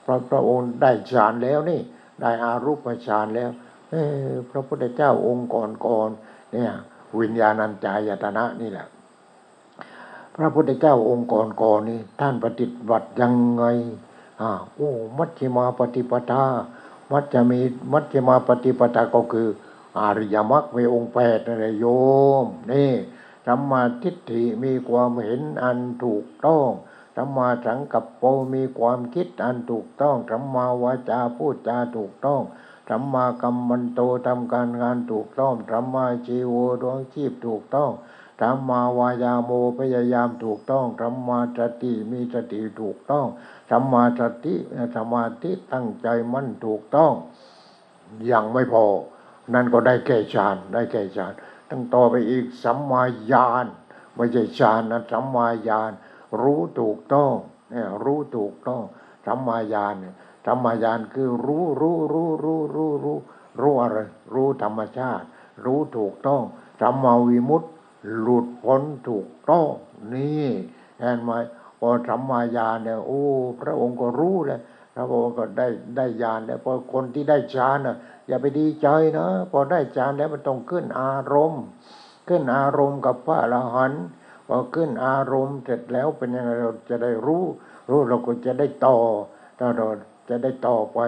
[0.06, 1.82] พระพระองค์ได้ฌานแล้วนี่
[2.22, 3.50] ได้อารูปฌานแล้ว
[3.92, 3.96] เอ
[4.28, 6.72] อพระพุทธเจ้าองค์ก่อนก่อนๆเนี่ย
[7.20, 8.88] วิญญาณัญจายตนะนี่แหละ
[10.36, 13.64] พระพุทธเจ้าองค์ก่อนก่อนๆนี่ ท่านปฏิบัติยังไง
[14.42, 16.46] อ่าโอ้มัชฌิมาปฏิปทา
[17.12, 17.60] มัชฌิมี
[17.92, 19.48] มัชฌิมาปฏิปทาก็คือ
[20.00, 21.86] อาริยมรรคมีองค์แปดนั่นแหละโย
[22.44, 22.92] ม นี่
[23.46, 26.70] สัมมาทิฏฐิมีความเห็นอันถูกต้อง
[27.16, 32.42] สัมมาสังกัปโปมีความคิดอันถูกต้องสัมมาวาจาพูดจาถูกต้อง
[32.90, 37.92] สัมมากัมมันโตทำการงานถูกต้องสัมมาชีโวดวงชีพถูกต้อง
[38.42, 43.26] สัมมาวายาโมพยายามถูกต้องสัมมาสติมีสติถูกต้อง
[43.70, 44.54] สัมมาสติ
[44.96, 47.14] สมาธิตั้งใจมั่นถูกต้อง
[48.32, 48.86] ยังไม่พอ
[49.54, 51.34] นั่นก็ได้แก่ฌานได้แก่ฌาน
[51.70, 53.66] ตั้งต่อไปอีกสัมมาญาณ
[54.16, 55.92] ไม่ใช่ฌานนะสัมมาญาณ
[56.42, 57.34] รู้ถูกต้อง
[57.72, 58.84] เนี่ยรู้ถูกต้อง
[59.26, 60.16] สัมมาญาณเนี่ย
[60.46, 63.18] สัมมาญาณคือรู้รู้รู้รู้รู้รู้
[63.62, 64.00] รู้อะไร
[64.34, 65.26] รู้ธรรมชาติ
[65.66, 66.42] รู้ถูกต้อง
[66.82, 67.70] สัมมาวิมุตติ
[68.20, 69.68] หลุดพ้นถูกต้อง
[70.14, 70.48] นี่
[71.00, 71.32] เห็นไหม
[71.80, 73.22] พอสัมมาญาณเนี่ยโอ้
[73.62, 74.60] พระองค์ก็รู้เลย
[74.96, 75.68] พระองค์ก็ได้
[75.98, 77.96] ได้ญาณแล้วพอคนที่ได้ฌานน่ะ
[78.28, 81.64] อย่าไปดีใจนะพอได้ฌานแล้วมันต้องขึ้นอารมณ์
[82.28, 84.04] ขึ้นอารมณ์กับพระอรหันต์
[84.48, 87.44] พอขึ้นอารมณ์เสร็จแล้วเป็นยังไงเราจะได้รู้
[87.90, 88.98] รู้เราก็จะได้ต่อ
[89.78, 89.88] เรา
[90.30, 91.00] จะได้ต่อไป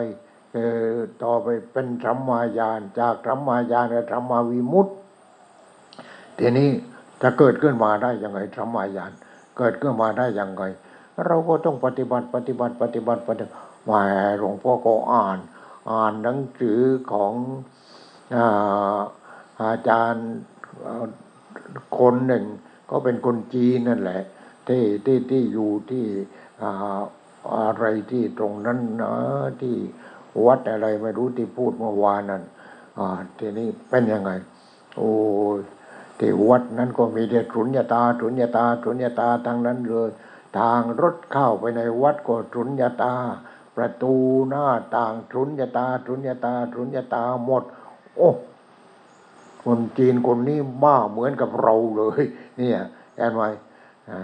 [0.53, 0.57] เอ
[0.93, 4.91] อต่อไปเป็นสัมมาญาณจากสัมมาญาณกับสัมมาวิมุตติ
[6.39, 6.69] ทีนี้
[7.21, 9.11] จะเกิดขึ้นมาได้ยังไงธรรมายาน
[9.57, 10.63] เกิดขึ้นมาได้ยังไง
[11.25, 14.01] เราก็ต้องปฏิบัติปฏิบัติปฏิบัติปฏิบัติมา
[14.37, 15.37] หลวงพ่อก็อ่าน
[15.91, 16.79] อ่านหนังสือ
[17.11, 17.33] ของ
[18.35, 18.99] อา
[19.63, 20.27] อาจารย์
[21.97, 22.45] คนหนึ่ง
[22.89, 24.21] ก็เป็นคนจีนนั่นแหละ
[24.67, 26.05] ที่ที่ที่อยู่ที่
[26.61, 26.99] อ่า
[27.55, 29.13] อะไรที่ตรงนั้นนะ
[29.61, 29.75] ที่
[30.45, 32.43] วัดอะไรไม่รู้ที่พูดเมื่อวานนั้น
[32.99, 33.07] อ่า
[33.39, 34.31] ทีนี้เป็นยังไง
[34.97, 35.11] โอ้
[36.19, 40.09] ที่วัดนั้นก็มีแต่สุญญตาสุญญตาสุญญตาทั้งนั้นเลย
[40.59, 43.15] ทางรถเข้าไปในวัดก็สุญญตา
[43.75, 44.13] ประตู
[44.49, 47.63] หน้าต่างสุญญตาสุญญตาสุญญตาหมด
[48.17, 48.31] โอ้
[49.63, 52.21] คนจีนคนนี้บ้าเหมือนกับเราเลย
[52.59, 52.77] นี่ย
[53.15, 53.49] แอนไว้
[54.09, 54.17] อ่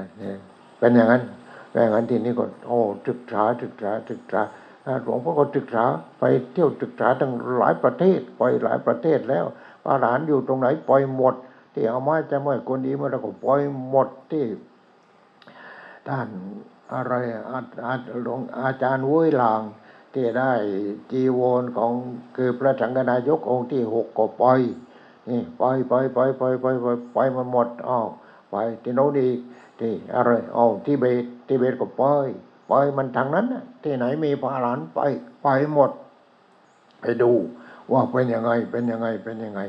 [0.79, 1.23] เป็นอย่างนั้น
[1.69, 4.41] เป็นอย่างนั้นทีนี้ก็โอ้ศึกษาศึกษาศึกษา
[5.03, 5.85] หลวงพ่อก็ศึกษา
[6.19, 9.45] ไปเที่ยวศึกษาทั้งหลายประเทศไปหลายประเทศแล้ว
[9.83, 11.35] พระหลานอยู่ตรงไหนปล่อยหมด
[11.73, 14.45] ที่เอาม้จะเมื่อคนดีเมื่อเราก็ปล่อยหมดที่
[16.07, 16.27] ท่าน
[16.93, 17.13] อะไร
[17.51, 19.61] อาอาหลวงอาจารย์วุ้ยลาง
[20.13, 20.51] ที่ได้
[21.11, 21.91] จีวรของ
[22.35, 24.59] คือพระสังฆนายกองค์ที่หกก็ปล่อย
[25.29, 28.07] นี่ปล่อยปล่อยปล่อยปล่อยปล่อยปล่อยปล่อยมันหมดอ้าว
[28.53, 29.39] ไปที่โน้นอีก
[29.79, 32.27] ที่อะไรอ้าที่เบตที่เบตก็ไปล่อย
[32.71, 34.99] ปมันทางนั้นน่ะที่ไหนมีพระหลานไป
[35.43, 35.91] ไปหมด
[37.01, 37.31] ไปดู
[37.91, 39.61] ว่าเป็นยังไงเป็นยังไงเป็นยังไง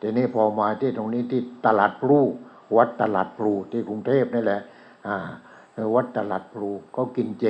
[0.00, 2.20] ทีนี้พอมาที่ตรงนี้ที่ตลาดพลู
[2.76, 4.60] วัดตลาดพลูที่กรุงเทพนี่แหละ
[5.06, 5.16] อ่า
[5.94, 7.46] วัดตลาดพลูก็กินเจ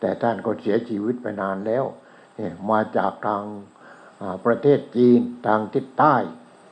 [0.00, 1.84] แต่ท่านก็เสียชีวิตไปนานแล้ว
[2.36, 3.44] เนี่ยมาจากทาง
[4.44, 6.14] ประเทศจีนทางทิศใต้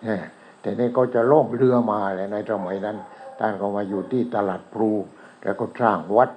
[0.05, 0.23] เนี่ย
[0.61, 2.97] แต่นี่ก็จะล่องเรือมาเลยในสมัยนั้น
[3.41, 4.91] ท่านก็มาอยู่ที่ตลาดพลู
[5.43, 6.31] แล้วก็สร้างวัด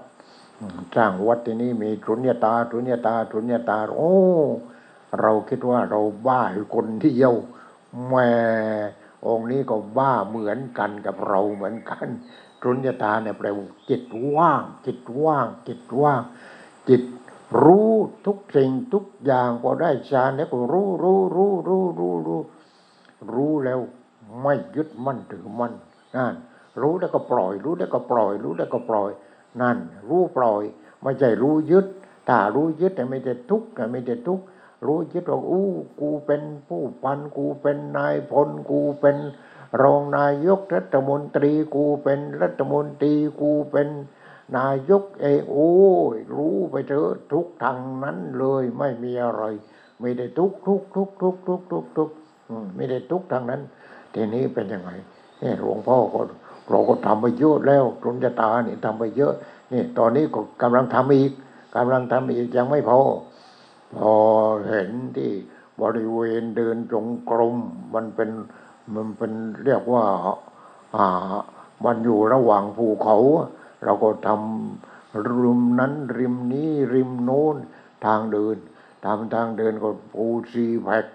[0.95, 4.16] สร้างวัดที่นี่มีสุญญตาสุญญตาสุญญตา โอ้
[5.22, 6.41] เราคิดว่าเราบ้า
[6.76, 7.34] คนที่เดียว
[8.08, 8.32] แม่
[9.28, 12.08] องค์นี้ก็บ้าเหมือนกันกับเราเหมือนกัน
[12.62, 14.04] สุญญตาเนี่ยแปลว่าจิต
[14.36, 16.22] ว่าง จิตว่าง จิตว่าง
[16.89, 17.04] จิต
[17.64, 17.91] รู้
[18.26, 22.41] ทุกสิ่งทุกอย่างพอได้ฌานแล้วก็รู้รู้รู้รู้รู้รู้
[23.34, 23.80] รู้แล้ว
[24.41, 25.74] ไม่ยึดมั่นถือมั่น
[26.16, 26.36] นั่น
[26.82, 29.11] รู้แล้วก็ปล่อย รู้แล้วก็ปล่อย รู้แล้วก็ปล่อย
[29.61, 29.78] นั่น
[30.09, 30.63] รู้ปล่อย
[31.03, 31.86] ไม่ใช่รู้ยึด
[32.28, 34.43] ถ้ารู้ยึดแต่ไม่ได้ทุกข์แต่ไม่ได้ทุกข์
[34.86, 35.69] รู้ยึดว่าอู้
[36.01, 39.17] กูเป็นผู้พันกูเป็นนายพลกูเป็น
[39.82, 43.88] รองนายกรัฐมนตรีกูเป็นรัฐมนตรีกูเป็น
[44.57, 45.74] นายกเองโอ้
[46.15, 49.43] ยรู้ไปเถอะทุกทางนั้นเลยไม่มีอะไร
[49.99, 52.09] ไม่ได้ทุกทุกทุกทุกทุกทุกทุก
[52.76, 53.61] ไม่ได้ทุกทางนั้น
[54.13, 54.91] ทีนี้เป็นยังไง
[55.41, 56.19] นี่หลวงพ่อก็
[56.70, 59.34] เราก็ทำไปเยอะแล้วกรมจตานี่ทำไปเยอะ
[59.72, 61.32] นี่ตอนนี้ก็กำลังทำอีก
[61.76, 62.99] กำลังทำอีกยังไม่พอ
[63.95, 64.11] พอ
[64.70, 65.32] เห็นที่
[65.82, 67.55] บริเวณเดินจงกรม
[67.93, 68.30] มันเป็น
[68.93, 69.32] มันเป็น
[69.66, 70.05] เรียกว่า
[70.95, 71.07] อ่า
[71.86, 73.18] มันอยู่ระหว่างภูเขา
[73.84, 77.55] เราก็ทำริมนั้นริมนี้ริมโน้น
[78.05, 78.57] ทางเดิน
[79.05, 81.05] ทำทางเดินก็ปูซีแพก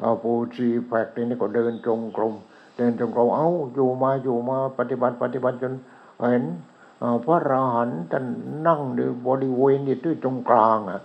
[0.00, 2.34] ก็ปูซีแพกนี้ก็เดินจงกรม
[2.82, 5.74] ดินจงกรมเอาอยู่มาอยู่มาปฏิบัติปฏิบัติจน
[6.18, 6.44] เห็น
[7.24, 8.24] พระอรหันท่าน
[8.66, 11.00] นั่งในบริเวณนี่ที่ตรงกลางอะ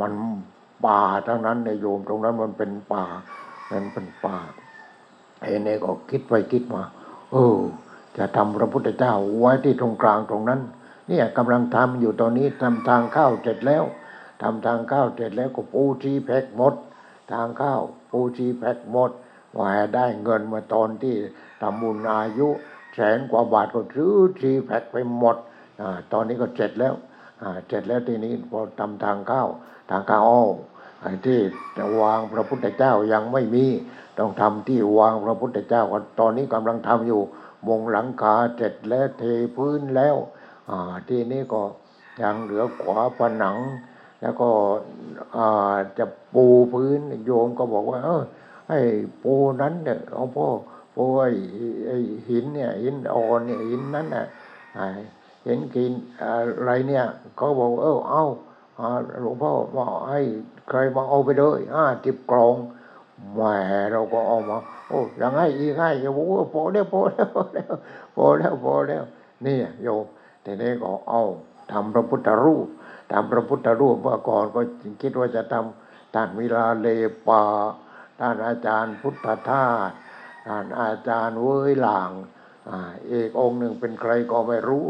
[0.00, 0.12] มัน
[0.84, 3.04] ป่าทั้งนั้นในโยมตรงนั้นมันเป็นป่า
[3.70, 4.36] มันเป็นป่า
[5.40, 6.82] ไอ้นี่ก็คิดไปคิดมา
[7.32, 7.58] เออ
[8.16, 10.60] จะทำพระพุทธเจ้าไว้ที่ตรงกลางตรงนั้น
[11.08, 13.84] เนี่ยกำลังทำอยู่ตอนนี้ทำทางเข้าเสร็จแล้ว
[14.42, 16.74] ทำทางเข้าเสร็จแล้วก็ปูชีแพ็กหมด
[17.32, 17.74] ทางเข้า
[18.10, 19.10] ปูชีแพ็กหมด
[19.58, 21.14] ว่าได้เงินมาตอนที่
[21.60, 22.48] ทำบุญอายุ
[22.94, 25.36] แสนกว่าบาทก็ซื้อชีแพ็กไปหมด
[25.80, 25.82] อ
[26.12, 26.94] ตอนนี้ก็เสร็จแล้ว
[27.66, 29.44] เสร็จแล้วทีนี้พอทำทางเข้า
[29.90, 30.42] ทางเข้าอ้อ
[31.26, 31.38] ที่
[32.00, 33.66] วางพระพุทธเจ้ายังไม่มี
[34.18, 37.20] ต้องทำที่วางพระพุทธเจ้าก็ตอนนี้กำลังทำอยู่
[37.68, 39.24] มงหลังคาเสร็จแล้วเท
[39.56, 40.16] พื้นแล้ว
[41.08, 41.60] ที่นี้ก็
[42.22, 43.56] ยังเหลือขวาผนัง
[44.20, 44.48] แล้วก็
[45.98, 48.22] จะปูพื้นโยมก็บอกว่า เออ
[48.68, 48.78] ให้
[49.22, 50.46] ปูนั้นเนี่ยหลวงพ่อ
[50.94, 51.28] ปูไอ้
[51.86, 51.96] ไอ้
[52.28, 54.24] หินเนี่ยหินอ่อนเนี่ยหินนั้นน่ะ
[54.74, 54.86] ไอ้
[55.44, 55.92] เห็นกิน
[56.22, 57.04] อะไรเนี่ย
[57.36, 58.24] เขาบอกเออเอา
[59.22, 60.20] หลวงพ่อมาให้
[60.68, 62.54] ใครมาเอาไปเลยห้าสิบกล่อง
[63.34, 63.40] แหม
[63.92, 64.58] เราก็เอามา
[64.88, 66.18] โอ้ยังให้อีกให้โยม
[66.52, 67.74] พอแล้วพอแล้วพอแล้ว
[68.16, 69.04] พอแล้วพอแล้ว
[69.46, 70.04] นี่โยม
[70.44, 71.22] ทีนี้ก็เอา
[71.72, 72.66] ทำพระพุทธรูป
[73.12, 74.60] ทำพระพุทธรูปเมื่อก่อนก็
[75.02, 76.88] คิดว่าจะทำท่านวิลาเล
[77.28, 77.42] ปา
[78.20, 79.90] ท่านอาจารย์พุทธทาส
[80.46, 82.10] ท่านอาจารย์เว้ยหลาง
[82.68, 82.70] อ
[83.08, 84.86] เอกองหนึ่งเป็นใครก็ไม่รู้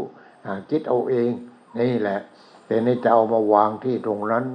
[0.69, 1.31] คิดเอาเอง
[1.79, 2.19] นี่แหละ
[2.65, 4.45] แต่นี่จะเอามาวางที่ตรงนั้น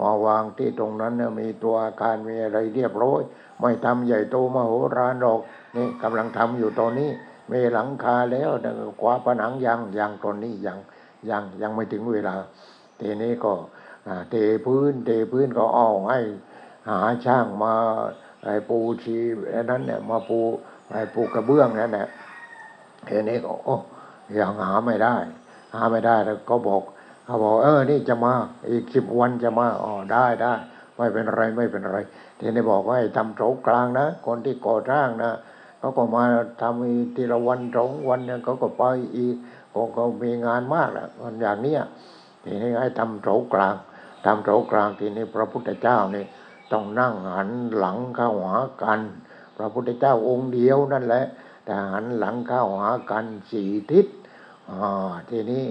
[0.00, 3.20] มาวางที่ตรงนั้นเนี่ยมีตัวอาคารมีอะไรเรียบร้อย
[3.60, 5.40] ไม่ทำใหญ่โตมโหฬารหรอก
[5.76, 7.10] นี่กำลังทำอยู่ตอนนี้
[7.52, 10.78] มีหลังคาแล้วแต่กว่าผนังยังยังตอนนี้ยัง
[11.30, 12.34] ยังยังไม่ถึงเวลา
[13.00, 13.52] ทีนี้ก็
[14.30, 16.20] เทพื้นเทพื้นก็เอาให้
[16.88, 17.72] หาช่างมา
[18.44, 19.16] ไอ้ปูชี
[19.50, 20.38] ไอ้นั้นเนี่ยมาปู
[20.90, 22.08] ไอ้ปูกระเบื้องนั่นแหละ
[23.08, 23.76] ทีนี้ก็โอ้
[24.38, 25.16] ยังหาไม่ได้
[25.74, 26.82] หาไม่ได้แล้วก็บอก
[27.24, 28.32] เขาบอกเออนี่จะมา
[28.70, 30.54] อีกสิบวันจะมาอ๋อได้ได้
[30.96, 31.98] ไม่เป็นไรไม่เป็นไร
[32.38, 35.32] ทีนี้บอกว่าให้ทำโถกลางนะคนที่ก่อสร้างนะ
[35.78, 36.24] เขาก็มา
[36.62, 38.84] ทำทีละวันสองวันเนี่ยเขาก็ไป
[39.16, 39.36] อีก
[39.74, 41.80] ก็ก็มีงานมากแหละคนอย่างเนี้ย
[42.44, 43.74] ทีนี้ให้ทำโถกลาง
[44.26, 46.24] ทำโถกลางทีนี้พระพุทธเจ้านี่
[46.72, 49.00] ต้องนั่งหันหลังเข้าหากัน
[49.56, 51.24] พระพุทธเจ้าองค์เดียวนั่นแหละ
[51.64, 54.06] แต่หันหลังเข้าหากันสี่ทิศ
[54.70, 55.64] อ่าทีนี้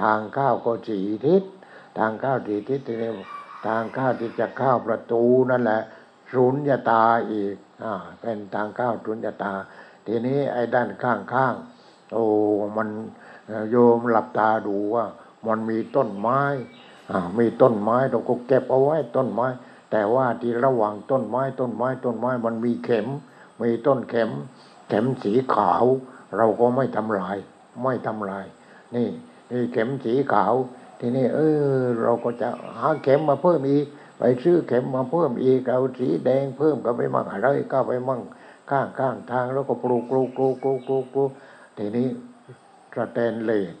[0.00, 1.42] ทางเข้าก็สี่ทิศ
[1.98, 3.10] ทางเข้าสี่ทิศทีนี้
[3.66, 5.80] ทางเข้าที่จะเข้าประตูนั่นแหละ
[6.32, 9.52] สุญญตาอีกอ่าเป็นทางเข้าสุญญตา
[10.06, 12.24] ทีนี้ไอ้ด้านข้างข้างๆโอ้
[12.76, 12.88] มัน
[13.70, 15.04] โยมหลับตาดูว่า
[15.46, 16.40] มันมีต้นไม้
[17.10, 19.46] อ่ามีต้นไม้เราก็เก็บเอาไว้ต้นไม้
[19.96, 23.06] แต่ว่าที่ระหว่างต้นไม้ต้นไม้ต้นไม้มันมีเข็ม
[23.62, 24.30] มีต้นเข็ม
[24.88, 25.84] เข็มสีขาว
[26.36, 27.36] เราก็ไม่ทำลาย
[27.84, 28.46] ไม่ทำลาย
[28.94, 29.08] นี่
[29.50, 30.54] นี่เข็มสีขาว
[31.00, 31.38] ทีนี้เอ
[31.78, 33.86] อ เราก็จะหาเข็มมาเพิ่มอีก
[34.18, 38.20] ไปซื้อเข็มมาเพิ่มอีกเอาสีแดงเพิ่มเข้าไปมั่งอะไรก็ไปมั่ง
[38.70, 41.30] ข้างข้างทางแล้วก็ปลูกปลูกปลูกปลูกปลูกปลูก
[41.78, 42.08] ทีนี้
[42.96, 43.74] สแตนเลส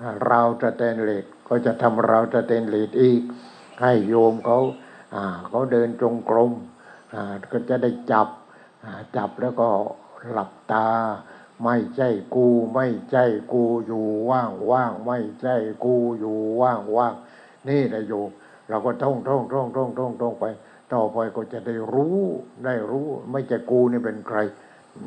[0.00, 3.20] อ่าราวสแตนเลสก็จะทำราวสแตนเลสอีก
[3.80, 4.60] ให้โยมเขา
[5.48, 6.52] เขาเดินจงกรม
[7.52, 8.28] ก็จะได้จับ
[9.16, 9.68] จับแล้วก็
[10.30, 10.88] หลับตา
[11.64, 15.54] ไม่ใช่กูไม่ใช่กูอยู่ว่างว่างไม่ใช่
[15.84, 17.14] กูอยู่ว่างว่าง
[17.68, 18.30] นี่แหละโยม
[18.68, 20.44] เราก็ท่องท่องท่องท่องท่องท่องไป
[20.92, 22.18] ต่อไปก็จะได้รู้
[22.64, 24.38] ได้รู้ ไม่ใช่กูนี่เป็นใคร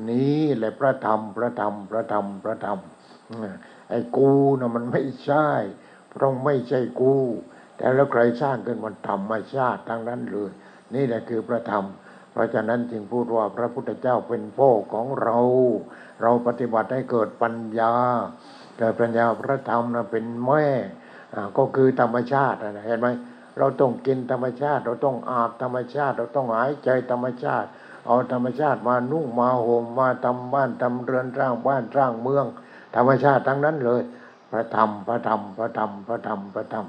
[0.09, 2.79] นี่แหละพระธรรมพระธรรมพระธรรมพระธรรม
[3.29, 3.53] อืม
[3.89, 5.47] ไอ้กูนะมันไม่ใช่
[6.09, 7.15] เพราะไม่ใช่กู
[7.78, 10.51] แต่แล้วใครสร้างขึ้นมันธรรมชาติทั้งนั้นเลย
[10.95, 11.86] นี่แหละคือพระธรรม
[12.32, 15.38] เพราะฉะนั้นจึงพูดว่าพระพุทธเจ้าเป็นพ่อของเรา
[16.21, 17.93] เราปฏิบัติให้เกิดปัญญา
[18.78, 20.65] เกิดปัญญาพระธรรมนะเป็นแม่
[21.57, 23.07] ก็คือธรรมชาตินะเห็นไหม
[23.57, 27.67] เราต้องกินธรรมชาติ เราต้องอาบธรรมชาติ เราต้องหายใจธรรมชาติ
[28.07, 32.45] เอาธรรมชาติมานุ่งมาห่มมาทำบ้านทำเรือนร้างบ้านร้างเมือง
[32.95, 34.01] ธรรมชาติทั้งนั้นเลย
[34.51, 36.88] พระธรรมพระธรรมพระธรรมพระธรรมพระธรรม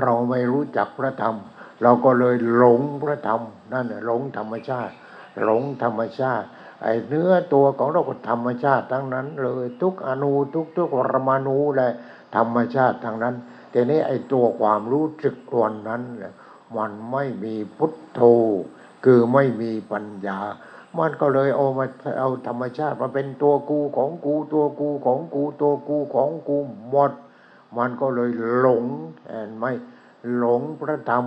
[0.00, 1.36] เราไม่รู้จักพระธรรม
[1.82, 3.40] เราก็เลยหลงพระธรรม
[3.72, 4.94] นั่นน่ะหลงธรรมชาติ
[5.42, 6.46] หลงธรรมชาติ
[6.82, 11.92] ไอ้เนื้อตัวของเราก็ธรรมชาติทั้งนั้น เลยทุกอนูทุกทุกรมาณูแหละ
[12.36, 13.34] ธรรมชาติทั้งนั้น
[13.70, 16.32] แต่นี้ไอ้ตัวความรู้สึกตัวนั้นแหละ
[16.76, 18.20] มันไม่มีพุทโธ
[19.04, 20.38] คือไม่มีปัญญา
[20.98, 21.86] มันก็เลยเอามา
[22.20, 26.56] เอาธรรมชาติมาเป็นตัวกูของกูตัวกูของกูตัวกูของกู
[26.90, 27.12] หมด
[27.78, 28.84] มันก็เลยหลง
[29.28, 29.66] เห็นไหม
[30.36, 31.24] หลงพระธรรม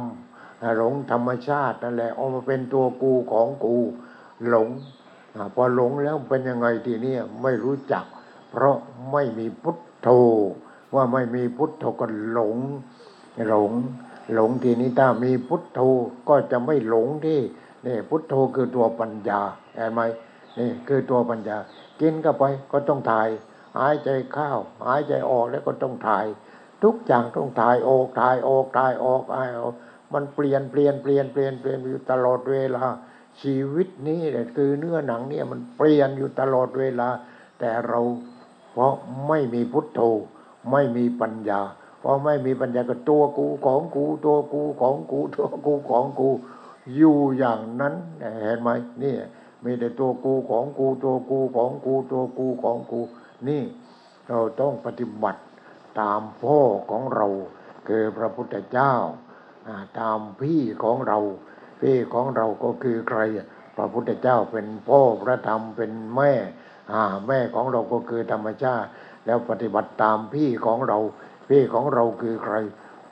[0.78, 3.76] หลงธรรมชาตินั่นแหละเอามาเป็นตัวกูของกู
[4.50, 4.70] หลง
[5.56, 8.06] พอหลงแล้วเป็นยังไงทีนี้ไม่รู้จัก
[8.50, 8.76] เพราะ
[9.12, 10.10] ไม่มีพุทโธ
[10.96, 12.58] ว่าไม่มีพุทโธก็หลง
[13.48, 13.72] หลง
[14.34, 15.80] หลงทีนี้ถ้ามีพุทโธ
[16.30, 17.40] ก็จะไม่หลงที่
[17.86, 19.40] นี่พุทโธคือตัวปัญญา
[19.76, 20.02] เห็นไหม
[20.60, 21.58] นี่คือตัวปัญญา
[22.00, 23.28] กินเข้าไปก็ต้องถ่าย
[23.78, 24.52] หายใจเข้า
[24.86, 26.26] หายใจออกแล้วก็ต้องถ่าย
[26.84, 29.74] ทุกอย่างต้องถ่ายออกถ่ายออกถ่ายออกถ่ายออก
[30.14, 32.86] มันเปลี่ยนเปลี่ยนเปลี่ยนเปลี่ยนเปลี่ยนอยู่ตลอดเวลา
[33.42, 37.10] ชีวิตนี้เนี่ยคือเนื้อหนังเนี่ยมันเปลี่ยนอยู่ตลอดเวลา
[37.60, 38.00] แต่เรา
[38.72, 38.94] เพราะ
[39.28, 40.02] ไม่มีพุทโธ
[40.72, 41.62] ไม่มีปัญญา
[42.00, 46.30] เพราะไม่มีปัญญาก็ตัวกูของกูตัวกูของกูตัวกูของกู
[46.96, 47.94] อยู่อย่างนั้น
[48.42, 48.70] เห็นไหม
[49.04, 49.16] นี่
[49.64, 53.00] มีแต่ตัวกูของกูตัวกูของกูตัวกูของกู
[53.48, 53.64] นี่
[54.30, 55.42] เราต้องปฏิบัติ
[56.00, 56.60] ตามพ่อ
[56.92, 57.28] ของเรา
[57.88, 58.94] คือพระพุทธเจ้า
[60.00, 61.20] ตามพี่ของเรา
[61.82, 63.20] พี่ของเราก็คือใคร
[63.78, 66.34] พระพุทธเจ้าเป็นพ่อพระธรรมเป็นแม่
[67.28, 68.88] แม่ของเราก็คือธรรมชาติ
[69.26, 71.00] แล้วปฏิบัติตามพี่ของเรา
[71.50, 72.56] พี่ของเราคือใคร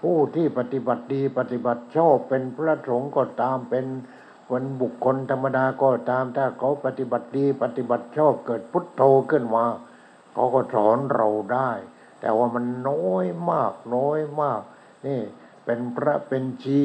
[0.01, 3.85] ผู้ที่ปฏิบัติดีปฏิบัติชอบเป็นพระสงฆ์ก็ตามเป็น
[4.49, 9.01] คนบุคคลธรรมดาก็ตามถ้าเขาปฏิบัติดีปฏิบัติชอบเกิดพุทโธ
[9.31, 9.65] ขึ้นมา
[10.35, 11.71] เขาก็สอนเราได้
[12.19, 14.61] แต่ว่ามันน้อยมากน้อยมาก
[15.07, 15.21] นี่
[15.65, 16.81] เป็นพระเป็นชี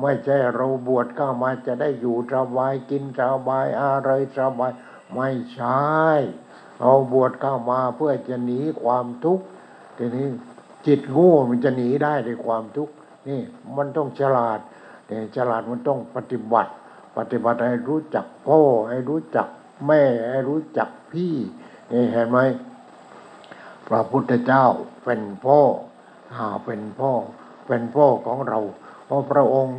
[0.00, 4.72] ไม่ใช่เราบวชเข้ามาจะได้อยู่สบายกินสบายอะไรสบาย
[5.14, 5.82] ไม่ใช่
[6.80, 9.44] เราบวชเข้ามาเพื่อจะหนีความทุกข์
[9.96, 10.28] ทีนี้
[10.86, 12.94] จิตโง่มันจะหนีได้ในความทุกข์
[13.28, 13.40] นี่
[13.76, 14.58] มันต้องฉลาด
[15.06, 16.72] แต่ฉลาดมันต้องปฏิบัติ
[17.18, 19.46] ปฏิบัติให้รู้จักพ่อให้รู้จัก
[19.86, 21.34] แม่ให้รู้จักพี่
[21.92, 22.38] นี่เห็นไหม
[23.88, 24.66] พระพุทธเจ้า
[25.04, 25.60] เป็นพ่อ
[26.34, 27.12] อาเป็นพ่อ
[27.66, 28.58] เป็นพ่อของเรา
[29.06, 29.78] เพราะพระองค์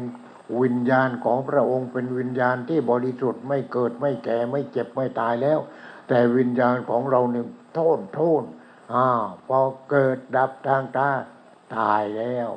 [0.62, 5.60] วิญญาณของพระองค์เป็นวิญญาณที่บริสุทธิ์ไม่เกิดไม่แก่ไม่เจ็บไม่ตายแล้ว
[6.08, 8.44] แต่วิญญาณของเราเนี่ยโทษโทษ
[8.94, 9.08] อ่า
[9.48, 11.10] พอเกิดดับทางตา
[11.78, 12.50] ตายแล้ว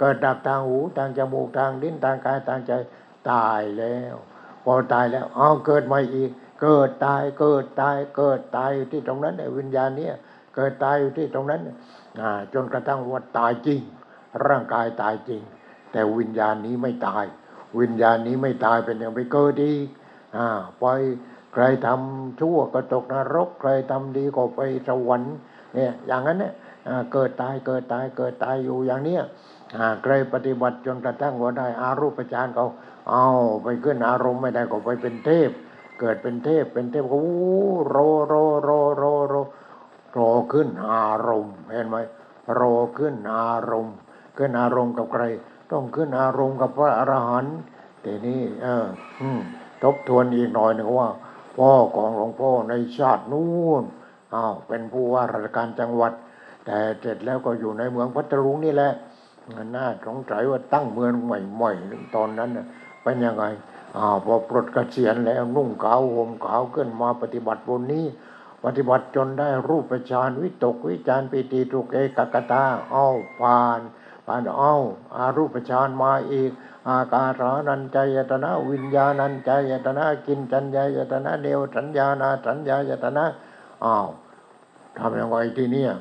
[0.00, 2.72] เกิดดับทางหูทางจมูกทางลิ้นทางกายทางใจ
[3.32, 4.14] ตายแล้ว
[4.64, 6.30] พอตายแล้วเอาเกิดใหม่อีก
[6.62, 10.14] เกิดตายเกิดตายเกิดตายอยู่ที่ตรงนั้นไอ้วิญญาณเนี้ย
[10.54, 11.60] เกิดตายอยู่ที่ตรงนั้น
[12.54, 13.80] จนกระทั่งว่าตายจริง
[14.46, 15.42] ร่างกายตายจริง
[15.92, 17.24] แต่วิญญาณนี้ไม่ตาย
[17.80, 19.86] วิญญาณนี้ไม่ตายเป็นอย่างไปเกิดอีก
[20.36, 20.46] อ่า
[20.80, 20.86] ไป
[21.52, 25.34] ใครทำชั่วก็ตกนรก ใครทำดีก็ไปสวรรค์
[25.74, 26.52] เนี่ยอย่างนั้นเนี่ย
[27.12, 29.22] เกิดตายเกิดตายเกิดตายอยู่อย่างเนี้ย
[30.02, 32.66] ใครปฏิบัติจนกระทั่งว่าได้อารูปฌานเขา
[33.10, 33.26] เอา
[33.62, 35.50] ไปขึ้นอารมณ์ไม่ได้ก็ไปเป็นเทพ
[36.00, 37.34] เกิดเป็นเทพเป็นเทพก็โอ้
[37.88, 37.96] โร
[38.26, 38.34] โร
[38.64, 39.34] โรโรโร
[40.16, 41.96] รอขึ้นอารมณ์เห็นไหม
[42.60, 43.94] รอขึ้นอารมณ์
[44.36, 45.24] ขึ้นอารมณ์กับใคร
[45.72, 47.56] ต้องขึ้นอารมณ์กับพระอรหันต์
[48.04, 48.86] ทีนี้เออ
[49.82, 51.08] ทบทวนอีกหน่อยหนึ่งว่า
[51.56, 53.84] พ่อของหลวงพ่อในชาตินู้น
[54.34, 56.12] อ้าวเป็นผู้ว่าราชการจังหวัด
[56.66, 58.92] แต่เสร็จแล้วก็อยู่ในเมืองพัทลุงนี่แหละ
[59.76, 62.66] น่าสงสัยว่าตั้งเมืองใหม่ๆตอนนั้นน่ะ
[63.02, 63.44] เป็นยังไง
[63.96, 68.04] อ้าวพอปลดเกษียณแล้วนุ่งขาวห่มขาวขึ้นมาปฏิบัติบนนี้
[68.64, 73.06] ปฏิบัติจนได้รูปฌานวิตกวิจารปิติทุกเอกกตาเอา
[73.40, 73.80] ผ่าน
[74.26, 74.74] ผ่านเอา
[75.16, 76.50] อารูปฌานมาอีก
[76.88, 83.24] อากาสานัญจายตนะ วิญญาณัญจายตนะกินจัญญายตนะเดียวสัญญานาสัญญายตนะ
[83.84, 84.08] อ้าว
[84.98, 85.92] ทำยังไงที่เนี่ย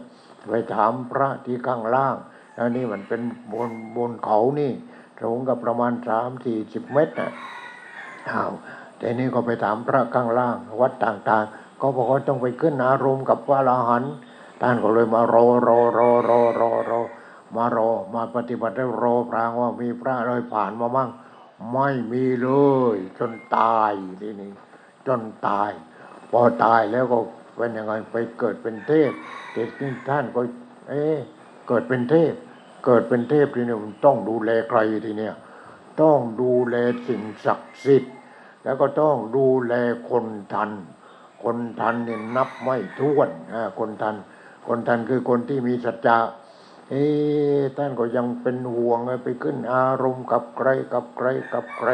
[0.49, 2.15] ไปถามพระที่ข้างล่าง
[2.55, 3.21] แล้วนี่มันเป็น
[3.53, 4.71] บนบนเขานี่
[5.21, 7.31] สูงกับประมาณสามสี่สิบเมตรนะ
[8.29, 8.51] อ้าว
[8.97, 14.13] แต่นี่ก็ไปถามพระข้างล่าง วัดต่างๆ ก็บอกว่าต้องไปขึ้นอารมณ์กับพระอรหันต์
[14.61, 17.01] ท่านก็เลยมารอรอรอรอรอรอ
[17.55, 21.09] มารอมาปฏิบัติได้รอพรางว่ามีพระอะไรผ่านมามั่ง
[21.73, 22.49] ไม่มีเล
[22.95, 24.51] ย จนตายทีนี้
[25.07, 25.71] จนตาย
[26.31, 27.17] พอตายแล้วก็
[27.57, 29.11] เป็นยังไงไปเกิดเป็นเทพ
[29.53, 30.41] เด็กนี่ท่านก็
[30.89, 31.03] เอ๊
[31.67, 32.33] เกิดเป็นเทพ
[32.85, 35.35] เกิดเป็นเทพทีนี้มันต้องดูแลใครทีเนี้ย
[36.01, 36.75] ต้องดูแล
[37.07, 38.13] สิ่งศักดิ์สิทธิ์
[38.63, 39.73] แล้วก็ต้องดูแล
[40.09, 40.69] คนทัน
[41.43, 44.15] คนทันเนี่ยนับไม่ถ้วนอ่าคนทัน
[44.67, 46.17] คนทันคือคนที่มีสัจจะ
[46.89, 51.89] เอ๊ะท่านก็ยังเป็นห่วงไงไปขึ้นอารมณ์กับใครกับใครกับใคร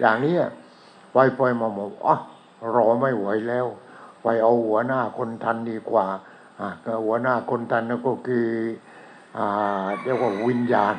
[0.00, 0.42] อย่างนี้ย
[1.12, 2.16] ไปไปมาหมดอะ
[2.74, 3.66] รอไม่ไหวแล้ว
[4.22, 6.06] ไปเอาหัวหน้าคนทันดีกว่า
[6.60, 8.48] อะก็หัวหน้าคนทันนั่นก็คือ
[9.36, 10.96] อ่าเรียกว่าวิญญาณ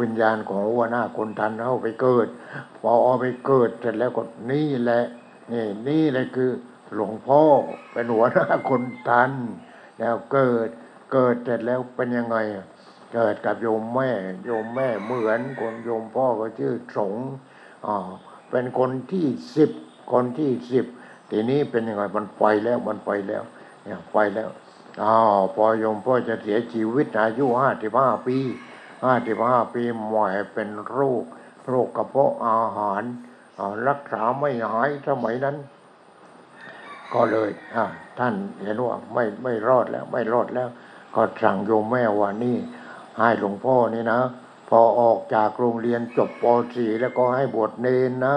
[0.00, 2.26] วิญญาณของหัวหน้าคนทันเอาไปเกิด
[2.80, 5.04] พอเอาไปเกิดเสร็จแล้วก็นี่แหละ
[5.52, 6.50] นี่นี่แหละคือ
[6.94, 7.42] หลวงพ่อ
[7.92, 9.32] เป็นหัวหน้าคนทัน
[9.98, 10.68] แล้วเกิด
[11.12, 12.36] เกิดเสร็จแล้วเป็นยังไง
[13.14, 14.10] เกิดกับโยมแม่
[14.44, 17.26] โยมแม่เหมือนคนโยมพ่อก็ชื่อสงฆ์
[17.86, 18.08] อ่า
[18.50, 19.26] เป็นคนที่
[19.56, 19.70] สิบ
[20.12, 20.86] คนที่สิบ
[21.30, 23.42] ทีนี้เป็นยังไงมันไปแล้วมันไปแล้ว
[23.82, 24.48] เนี่ยไปแล้ว
[25.02, 28.38] อ้าวพอโยมพ่อจะเสียชีวิตอายุห้าสิบห้าปี
[29.04, 31.24] ห้าสิบห้าปีหมอยเป็นโรค
[31.68, 33.02] โรคกระเพาะอาหาร
[33.88, 35.56] รักษาไม่หายสมัยนั้น
[37.14, 37.50] ก็เลย
[38.18, 40.68] ท่านเห็นว่าไม่ไม่รอดแล้วไม่รอดแล้ว
[41.14, 42.56] ก็สั่งโยมแม่ว่านี่
[43.18, 44.20] ให้หลวงพ่อนี่นะ
[44.68, 46.44] พอออกจากโรงเรียนจบป
[46.74, 48.36] .4 แล้วก็ให้บวชเนนนะ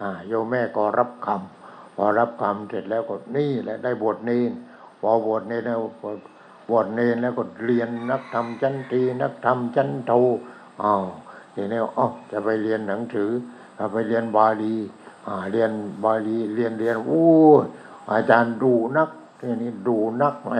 [0.00, 4.50] อ่าโยมแม่ก็รับคำพอรับคำเสร็จแล้วก็นี่แหละได้บวชเนน
[5.00, 5.80] พอบวชเนนแล้ว
[6.70, 10.12] บวชเนนแล้วก็เรียนนักธรรมชั้นตรีนักธรรมชั้นโท
[10.82, 11.04] อ้าว
[11.54, 13.30] ทีนี้อ๋อจะไปเรียนหนังสือ
[13.78, 14.74] จะไปเรียนบาลี
[15.26, 15.70] อ่าเรียน
[16.04, 17.26] บาลีเรียนเรียนโอ้
[18.12, 20.54] อาจารย์ดูนักทีนี้ดูนักแหม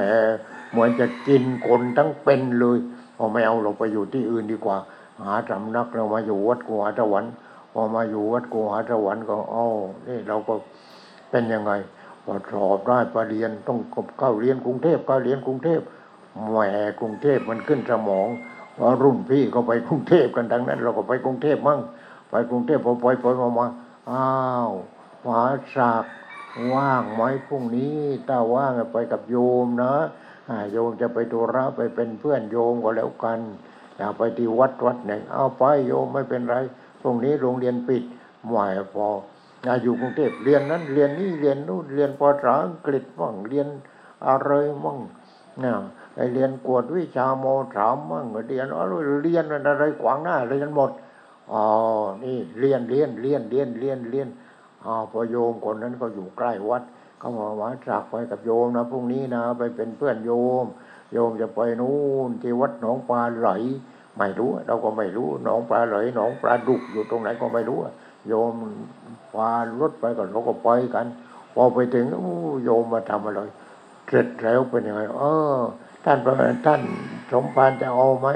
[0.70, 2.78] เหมือนจะกินคนทั้งเป็นเลย
[3.16, 4.76] พอไม่เอาเราไปอยู่ที่อื่นดีกว่า
[5.20, 7.32] หาสำนักเรามาอยู่วัดกูหาสวรรค์
[7.72, 9.66] พอมาอยู่วัดกูหาสวรรค์ก็อ้า
[10.06, 10.54] นี่เราก็
[11.30, 11.72] เป็นยังไง
[12.24, 13.78] พอสอบได้ไปเรียนต้อง
[14.18, 15.80] เข้าเรียนกรุงเทพเข้าเรียนกรุงเทพ
[16.50, 16.56] แหม
[17.00, 18.28] กรุงเทพมันขึ้นสมอง
[18.80, 21.80] ว่ารุ่นพี่ก็ไปกรุงเทพกันทั้งนั้น เราก็ไปกรุงเทพมั่ง
[22.30, 23.66] ไปกรุงเทพพอไปไปมามา
[24.10, 24.26] อ้า
[24.68, 24.70] ว
[25.24, 25.46] มหา
[25.76, 26.04] ศัก
[26.74, 27.96] ว่างไหมพรุ่งนี้
[28.28, 29.94] ถ้าว่างไปกับโยมนะ
[30.48, 33.40] อ่าโยมจะไปดูระไปเป็นเพื่อนโยมก็แล้วกัน
[33.96, 36.56] อยากไปที่วัดวัดหนึ่งเอาไปโยมไม่เป็นไร
[37.00, 38.02] พรุ่งนี้โรงเรียนปิด
[38.48, 39.08] หมายพอ
[39.66, 43.68] อ่าอยู่กรุงเทพเรียนนั้นเรียนนี่เรียนนู่นเรียนภาษาอังกฤษมั่งเรียน
[44.28, 44.50] อะไร
[44.84, 44.98] มั่ง
[45.64, 45.72] นะ
[46.14, 47.44] ไปเรียนกวดวิชาโม
[47.76, 48.92] สามมั่งเรียนอะไร
[49.24, 50.90] เรียนอะไรขวางหน้าเรียนหมด
[51.52, 51.64] อ๋อ
[52.24, 54.28] นี่เรียนเรียนเรียนเรียนเรียนเรียน
[54.84, 56.82] อาพอโยมคนนั้นก็อยู่ใกล้วัด
[57.18, 60.64] เขาบอกว่าจากไปกับโยมนะพรุ่งนี้นะ ไปเป็นเพื่อนโยม
[61.12, 61.98] โยมจะไปนู่
[62.28, 63.50] นที่วัดหนองปลาไหล
[64.18, 67.78] ไม่รู้ เราก็ไม่รู้หนองปลาไหลหนองปลาดุกอยู่ตรงไหนก็ไม่รู้
[68.28, 68.52] โยม
[69.34, 69.50] พา
[69.80, 71.06] รถไปก่อนเราก็ไปกัน
[71.54, 73.40] พอไปถึงอู้โยมมาทำอะไร
[74.08, 75.24] เสร็จแล้วเป็นยังไงเอ
[75.54, 75.58] อ
[76.04, 76.34] ท่านประ
[76.66, 76.80] ท่าน
[77.32, 78.28] สมภารจะเอาไหม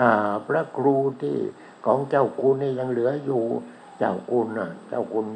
[0.00, 1.36] อ่า พระครูที่
[1.86, 3.42] ของเจ้าคุณนี่ยังเหลืออยู่
[3.98, 5.26] เจ้าคุณน่ะเจ้าคุณ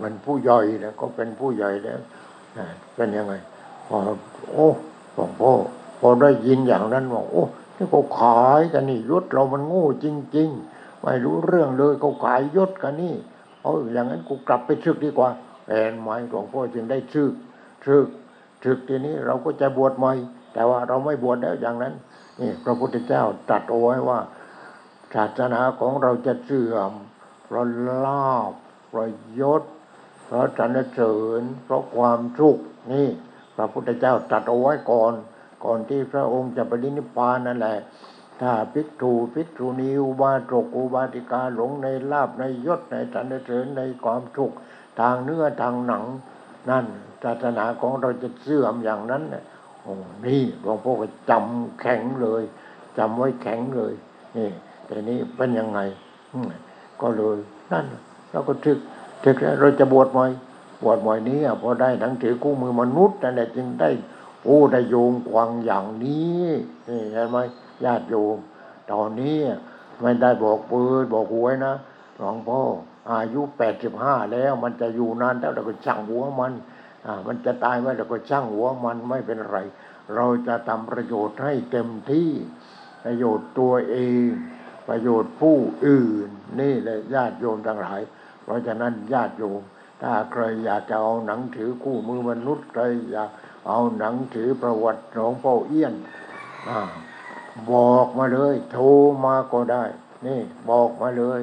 [0.00, 2.00] มันผู้ใหญ่แล้วก็เป็นผู้ใหญ่แล้ว
[2.94, 3.34] เป็นยังไง
[3.88, 3.96] พอ
[4.52, 4.68] โอ้
[5.14, 5.52] หลวงพ่อ
[6.00, 7.44] พอได้ยินอย่างนั้นบอกโอ้
[7.76, 10.06] นี่เขาขายกันนี่ยศเรามันโง่จ
[10.36, 13.14] ริง ๆ ไม่รู้เรื่องเลยเขาขายยศกันนี่
[13.62, 15.30] เอออย่างนั้นกูกลับไปชึกดีกว่า
[15.68, 17.32] แอนไหมหลวงพ่อจึงได้ชึก
[17.84, 18.06] ชึก
[18.62, 20.12] ชึกทีนี้เราก็จะบวชใหม่
[20.54, 21.94] แต่ว่าเราไม่บวชแล้วอย่างนั้น
[22.40, 24.18] นี่พระพุทธเจ้าตรัสเอาไว้ว่า
[25.14, 26.92] ศาสนาของเราจะเสื่อม
[27.44, 27.66] เพราะ
[28.04, 28.52] ลาภ
[28.88, 29.08] เพราะ
[29.40, 29.62] ยศ
[30.24, 32.58] เพราะสรรเสริญ เพราะความสุข
[32.92, 33.08] นี่
[33.56, 35.14] พระพุทธเจ้าตรัสเอาไว้ก่อน
[35.64, 37.78] ก่อนที่พระองค์จะปรินิพพานนั่นแหละ
[38.40, 44.52] ถ้าภิกษุภิกษุณีอุบาสกอุบาติกาหลงในลาบในยศในสรรเสริญในความสุข
[45.00, 46.04] ทางเนื้อทางหนัง
[46.70, 46.86] นั่น
[47.22, 49.22] ศาสนาของเราจะเสื่อมอย่างนั้น
[49.82, 49.94] โอ้
[50.26, 52.42] นี่หลวงพ่อก็จำแข็งเลย
[52.98, 53.94] จำไว้แข็งเลย
[54.36, 54.50] นี่
[54.86, 55.80] แต่นี้เป็นยังไง
[57.00, 57.36] ก็เลย
[57.72, 57.84] นั่น
[58.30, 58.78] เราก็ทึก
[59.24, 60.20] ทึกเราจะบวชไหม
[60.82, 63.90] บบวชบ่อยนี้อะพอได้หนังสือคู่มือมนุษย์นั่นแหละจึงได้
[64.44, 66.42] โอ้ได้โยงควังอย่างนี้
[66.88, 67.36] นี่เห็นไหม
[67.84, 68.36] ญาติโยม
[68.92, 69.38] ตอนนี้
[70.00, 71.74] ไม่ได้บอกปิดบอกหวยนะ
[72.16, 72.60] หลวงพ่อ
[73.10, 76.52] อายุแปดสิบห้าแล้ว มันจะอยู่นานเท่าไหร่ก็ช่างหัวมัน
[77.06, 79.58] อ่ามันจะตายไว้แล้วก็ช่างหัวมันไม่เป็นไร
[80.14, 82.30] เราจะทำประโยชน์ให้เต็มที่
[83.04, 84.26] ประโยชน์ตัวเอง
[84.88, 85.56] ประโยชน์ผู้
[85.86, 86.28] อื่น
[86.60, 88.00] นี่แหละญาติโยมทั้งหลาย
[88.42, 89.62] เพราะฉะนั้นญาติโยม
[90.02, 92.82] ถ้าใครอยากจะเอาหนังถือคู่มือมนุษย์ใคร
[93.12, 93.30] อยาก
[93.68, 95.94] เอาหนังถือประวัติหลวงพ่อเอี้ยน
[96.68, 96.70] อ
[97.72, 98.84] บอกมาเลย โทร
[99.26, 99.84] มาก็ได้
[100.26, 101.40] นี่บอกมาเลย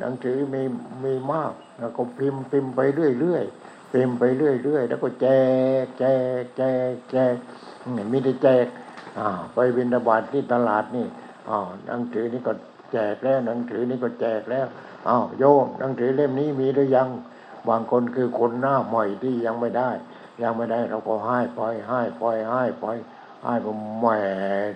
[0.00, 0.62] หนังสือมี
[1.04, 2.80] มีมาก แล้วก็พิมพ์พิมพ์ไป
[3.20, 5.26] เรื่อยๆพิมพ์ไปเรื่อยๆแล้วก็แจ
[5.84, 6.04] กแจ
[6.42, 6.62] กแจ
[6.92, 7.34] กแจก
[8.12, 8.66] มีได้แจก
[9.54, 11.06] ไปบินบาตที่ตลาดนี่
[11.48, 12.52] อ่าหนังสือนี่ก็
[12.92, 14.66] แจกแล้วหนังสือนี่ก็แจกแล้ว
[15.08, 17.08] อ้าวโยมหนังสือเล่มนี้มีหรือยัง
[17.68, 19.90] บางคนคือคนหน้าใหม่ที่ยังไม่ได้
[20.42, 22.86] ยังไม่ได้เราก็ให้ไปให้ไปให้ไป
[23.42, 23.66] ให้ไป
[23.98, 24.18] แหม่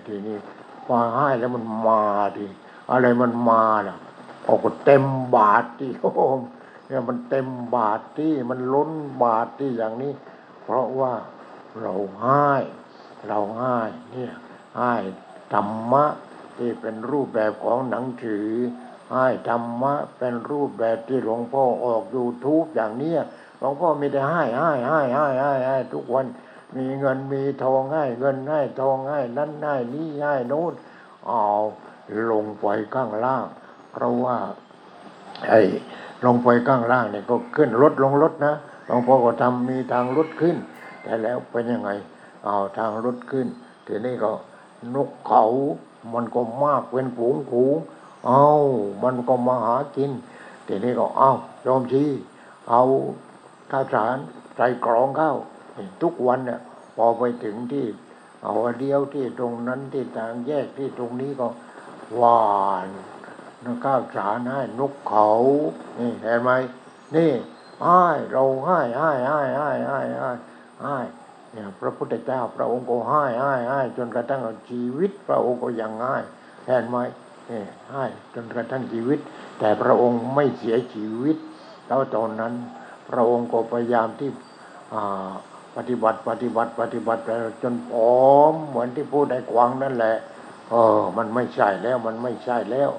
[0.07, 0.37] ทีนี้
[0.85, 2.03] พอให้แล้วมันมา
[2.37, 2.45] ที
[2.91, 3.97] อะไรมันมาล่ะ
[4.43, 5.03] โอ้ก็เต็ม
[5.35, 6.39] บาทที่โอ้ม
[6.87, 8.91] เนี่ยมันเต็มบาทที่มันล้น
[9.23, 10.13] บาทที่อย่างนี้
[10.63, 11.13] เพราะว่า
[11.81, 12.49] เราให้
[13.27, 13.77] เราให้
[14.11, 14.33] เนี่ย
[14.77, 14.93] ให้
[15.53, 16.05] ธรรมะ
[16.59, 18.47] ที่เป็นรูปแบบของหนังสือ
[19.13, 23.19] ให้ธรรมะเป็นรูปแบบที่หลวงพ่อออกยูทูบอย่างเนี้ย
[23.59, 26.25] หลวงพ่อมีแต่ให้ให้ให้ให้ให้ให้ทุกวัน
[26.75, 30.73] มีเงินมีทองให้เงินให้ทองให้นั้นให้นี่ให้นู้น
[31.27, 31.45] เอา
[32.31, 33.45] ลงไปข้างล่าง
[33.91, 34.37] เพราะว่า
[35.47, 35.61] ไอ้
[36.25, 38.53] ลงไปข้างล่างเนี่ยก็ขึ้นรถลงรถนะ
[38.85, 40.57] หลวงพ่อก็ทำมีทางรถขึ้น
[41.03, 41.89] แต่แล้วเป็นยังไง
[42.45, 43.47] เอาทางรถขึ้น
[43.87, 44.31] ทีนี้ก็
[44.95, 45.43] นกเขา
[46.13, 47.75] มันก็มากเป็นฝูงฝูง
[48.27, 48.45] เอา
[49.03, 50.11] มันก็มาหากิน
[50.67, 51.31] ทีนี้ก็เอา
[51.63, 52.05] โยมชี
[52.69, 52.81] เอา
[53.71, 54.17] ข้าวสาร
[54.55, 55.33] ใส่กรองเข้า
[56.01, 56.59] ทุกวันเนี่ย
[56.95, 57.85] พอไปถึงที่
[58.43, 61.47] เอาเดียวที่ตรงนั้นที่ทางแยกที่ตรงนี้ก็
[62.15, 62.43] หวา
[62.85, 62.87] น
[63.63, 65.29] นะข้าวสารให้นกเขา
[65.99, 66.51] นี่เห็นไหม
[67.15, 67.31] นี่
[67.83, 70.29] ให้เราให้ให้ให้ให้ให้ให้
[70.83, 70.97] ให้
[71.53, 76.15] เนี่ยพระพุทธเจ้าพระองค์ก็ให้ให้ให้จนกระทั่งชีวิต พระองค์ก็ยังให้
[76.67, 76.97] เห็นไหม
[77.49, 79.19] นี่ยให้จนกระทั่งชีวิต
[79.59, 81.37] แต่พระองค์ไม่เสียชีวิต
[81.87, 82.53] แล้วตอนนั้น
[83.09, 84.29] พระองค์ก็พยายามที่
[84.93, 85.31] อ่า
[85.75, 87.29] ปฏิบัติปฏิบัติปฏิบัติไป
[87.63, 87.91] จนผ
[88.21, 90.17] อมเหมือนที่พูดได้กวางนั่นแหละ
[90.69, 92.89] เออมันไม่ใช่แล้วมันไม่ใช่แล้ว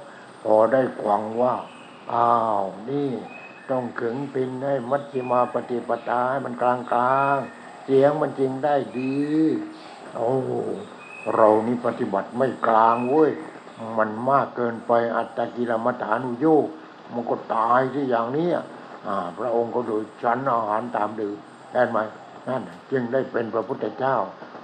[0.45, 1.55] พอได้กวางว่า
[2.13, 2.31] อ้า
[2.61, 3.11] วนี่
[3.71, 7.39] ต้องขึงปินให้มัชฌิมาปฏิปทาให้มันกลางกลาง
[7.91, 9.17] สียงมันจริงได้ดี
[10.17, 10.31] โอ้
[11.35, 13.31] เรานี่ปฏิบัติไม่กลางเว้ย
[13.99, 16.67] มันมากเกินไปอัตตกิลมัฐานุโยก
[17.13, 18.49] มันก็ตายที่อย่างนี้
[19.07, 21.37] อ่า พระองค์ก็โดยฉันอาหารตามดื่ม
[21.73, 21.99] ได้ไหม
[22.49, 24.17] นั่นจึงได้เป็นพระพุทธเจ้า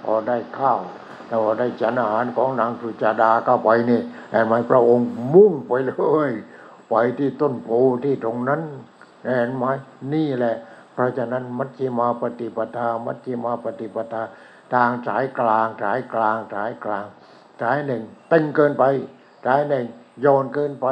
[0.03, 0.79] พอได้ข้าว
[1.25, 4.01] แต่พอได้ฉันอาหารของนางสุจาดาเข้าไปนี่
[4.31, 5.93] เห็นไหมพระองค์มุ่งไปเล
[6.29, 6.31] ย
[6.89, 7.69] ไปที่ต้นโพ
[8.03, 8.61] ที่ตรงนั้น
[9.25, 9.65] เห็นไหม
[10.13, 10.55] นี่แหละ
[10.97, 14.21] เพราะฉะนั้นมัชฌิมาปฏิปทา มัชฌิมาปฏิปทา
[14.73, 17.05] ทางสายกลางสายกลางสายกลาง
[17.61, 18.83] สายหนึ่งเต็งเกินไป
[19.45, 19.85] สายหนึ่ง
[20.21, 20.87] โยนเกินไป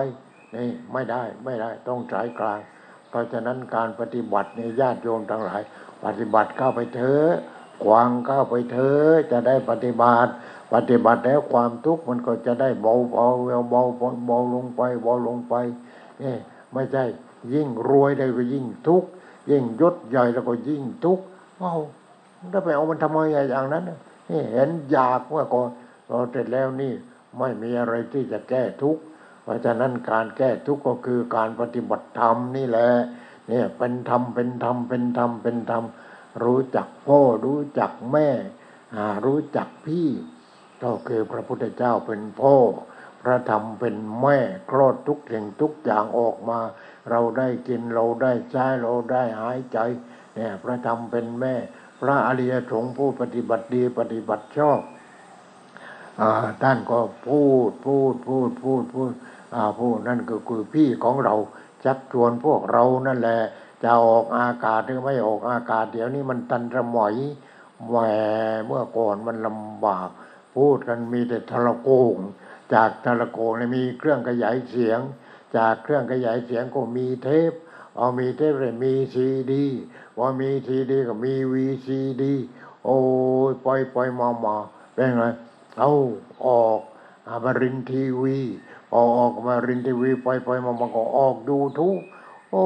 [0.55, 2.59] นี่ไม่ได้ไม่ได้ต้องสายกลาง
[3.09, 5.61] เพราะฉะนั้นการปฏิบัติในญาติโยมทั้งหลาย
[6.03, 7.31] ปฏิบัติเข้าไปเถอะ
[7.83, 10.31] กวางเข้าไปเถอะจะได้ปฏิบัติ
[10.73, 13.27] ปฏิบัติแล้วความทุกข์มันก็จะได้เบาเบา
[13.71, 15.53] เบาเบาเบาลงไปเบาลงไป
[16.21, 16.35] นี่
[16.73, 17.03] ไม่ใช่
[17.53, 19.09] ยิ่งรวยได้ก็ยิ่งทุกข์
[19.49, 21.25] ยิ่งยศใหญ่แล้วก็ยิ่งทุกข์
[21.59, 21.75] เอ้า
[22.51, 23.19] แล้วไปเอามันทำไม
[23.49, 23.83] อย่างนั้น
[24.29, 25.69] นี่เห็นอยากว่าก่อน
[26.07, 26.93] พอเสร็จแล้วนี่
[27.39, 29.01] ไม่มีอะไรที่จะแก้ทุกข์
[29.43, 32.89] เพราะฉะนั้นการแก้ทุกข์ก็คือการปฏิบัติธรรมนี่แหละ
[33.47, 35.83] เนี่ยเป็นธรรมเป็นธรรมเป็นธรรมเป็นธรรม
[36.43, 38.29] รู้จักพ่อรู้จักแม่
[38.95, 40.07] อ่ารู้จักพี่
[40.83, 42.55] ก็คือพระพุทธเจ้าเป็นพ่อ
[43.21, 44.37] พระธรรมเป็นแม่
[44.71, 46.59] คลอดทุกสิ่งทุกอย่างออกมา
[47.09, 49.77] เราได้กินเราได้ใช้เราได้หายใจ
[50.35, 51.55] เนี่ยพระธรรมเป็นแม่
[52.01, 54.79] พระอริยสงฆ์ผู้ปฏิบัติดีปฏิบัติชอบ
[56.21, 56.29] อ่า
[56.61, 59.13] ท่านก็พูดพูดพูดพูดพูด
[59.79, 61.35] พูดนั่นก็คือพี่ของเรา
[61.83, 63.39] ชักชวนพวกเรานั่นแหละ
[63.83, 67.15] จะออกอากาศหรือไม่ออกอากาศเดี๋ยวนี้มันทันสมัย
[67.87, 67.95] แหม
[68.65, 70.09] เมื่อก่อนมันลำบาก
[70.55, 72.15] พูดกันมีแต่โทรโข่ง
[72.73, 74.99] จากโทรโข่งเนี่ยมีเครื่องขยายเสียง
[75.55, 77.53] จากเครื่องขยายเสียงก็มีเทป
[77.97, 79.65] เอามีเทปเลยมีซีดี
[80.15, 82.33] พอมีซีดีก็มีวีซีดี
[82.85, 82.97] โอ้
[83.49, 84.55] ยปล่อยปล่อยมามา
[84.93, 85.23] เป็นไง
[85.79, 85.91] เอา
[86.45, 86.79] ออก
[87.27, 88.37] อามารินทีวี
[88.91, 91.99] พอออกมารินทีวีไปไปมามาก็ออกดูทุก
[92.51, 92.65] โอ้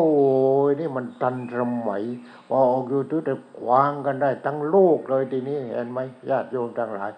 [0.70, 1.58] ยนี่มันทันส
[1.88, 2.04] มัย
[2.48, 6.00] พอออกยูทูบแต่ควางกันได้ทั้งโลกเลยทีนี้เห็นไหม
[6.30, 7.12] ญาติโยมทั้งหลาย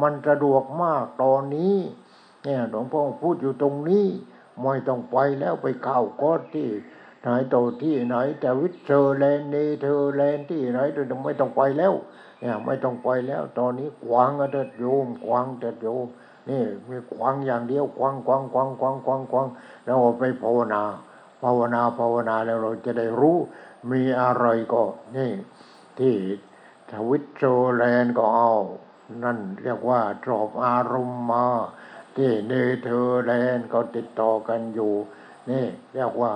[0.00, 1.76] มันสะดวกมากตอนนี้
[2.42, 4.06] เนี่ยหลวงพ่อพูดอยู่ตรงนี้
[4.62, 6.70] ไม่ต้องไปแล้วไปเข้าก็ที่
[7.22, 11.94] ไหนโตที่ไหนแต่วิเซอร์แลนด์เนเธอร์แลนด์ที่ไหนเดี๋ยไม่ต้องไปแล้ว
[12.40, 16.06] เนี่ยไม่ต้องไปแล้ว ตอนนี้กวางก็เดโยมกวางเถิดโยม
[16.48, 19.46] นี่มีกวางอย่างเดียวกวางกวางกวางกวางกวางกวาง
[19.84, 20.82] แล้วไปภาวนา
[21.42, 23.38] ภาวนาภาวนาแล้วเราจะได้รู้
[23.90, 24.82] มีอะไรก็
[25.16, 25.32] นี่
[25.98, 26.14] ที่
[26.90, 27.42] ทวิตเซ
[27.76, 28.52] แลนก็เอา
[29.24, 31.46] นั่นเรียกว่าจอบอารมณ์มา
[32.16, 32.52] ที่เน
[32.82, 34.92] เธอร์แลนด์ก็ติดต่อกันอยู่
[35.50, 36.32] นี่เรียกว่า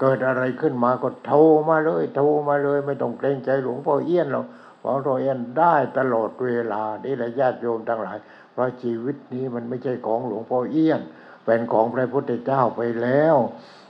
[0.00, 4.46] เกิดอะไรขึ้นมาก็โทรมาเลยโทรมาเลย ไม่ต้องเกรงใจหลวงพ่อเอี้ยนหรอก
[4.80, 8.18] หลวงพ่อเอี้ยนได้ตลอดเวลานี่แหละญาติโยมทั้งหลาย
[8.52, 11.00] เพราะชีวิตนี้มันไม่ใช่ของหลวงพ่อเอี้ยน
[11.44, 13.36] เป็นของพระพุทธเจ้าไปแล้ว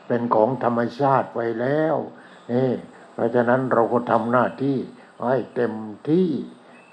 [0.07, 1.97] เป็นของธรรมชาติไปแล้ว
[2.53, 2.72] นี่
[3.14, 4.78] เพราะฉะนั้นเราก็ทำหน้าที่
[5.22, 5.72] ให้เต็ม
[6.09, 6.28] ที่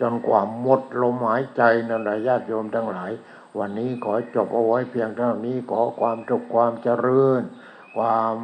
[0.01, 3.11] จนกว่าหมดลมหายใจนั่นแหละญาติโยมทั้งหลาย
[3.59, 7.41] วันนี้ขอจบเอาไว้เพียงเท่านี้ขอความสุขความเจริญ
[7.97, 8.35] ความ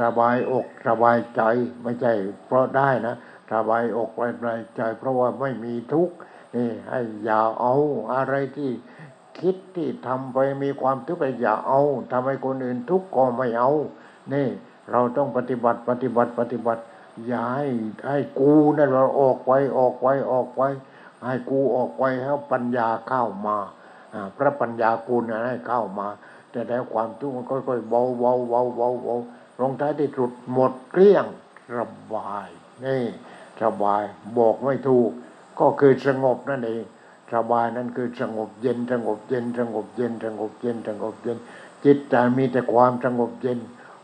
[0.00, 1.42] สบายอกสบายใจ
[1.82, 2.12] ไม่ใช่
[2.46, 3.14] เพราะได้นะ
[3.52, 6.14] สบายอกสบายใจ เพราะว่าไม่มีทุกข์
[6.56, 7.74] นี่ให้อย่าเอา
[8.12, 8.70] อะไรที่
[9.40, 11.80] คิดที่ทำไปมีความทุกข์ไปอย่าเอา
[12.12, 13.72] ทำให้คนอื่นทุกข์ก็ไม่เอา
[14.32, 14.48] นี่
[14.90, 16.82] เราต้องปฏิบัติปฏิบัติปฏิบัติ
[17.26, 17.68] อย่าให้
[18.08, 20.62] ให้กูนั่นเราออกไปออกไปออกไป
[21.24, 23.58] ให้กูออกไปให้ปัญญาเข้ามา
[24.36, 26.08] พระปัญญากูลให้เข้ามา
[26.50, 29.16] แต่แล้วความทุกข์มันค่อยๆเบาเบาเบาเบาเบา
[29.60, 31.26] ลงท้ายที่สุดหมดเกลี้ยง
[31.76, 32.48] ระบาย
[32.84, 33.04] นี่
[33.62, 34.02] ระบาย
[34.38, 35.10] บอกไม่ถูก
[35.60, 36.84] ก็คือสงบนั่นเอง
[37.34, 41.38] ระบายนั้นคือสงบเย็นสงบเย็นสงบเย็นสงบเย็นสงบเย็น
[41.84, 43.58] จิตใจมีแต่ความสงบเย็น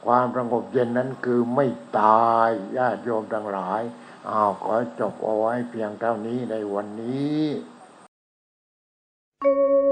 [0.06, 1.66] ความสงบเย็นนั้นคือไม่
[2.00, 3.82] ตายญาติโยมทั้งหลาย
[4.28, 7.40] อาขอจบเอาไว้เพียงเท่านี้ในวันนี้
[9.42, 9.89] thank you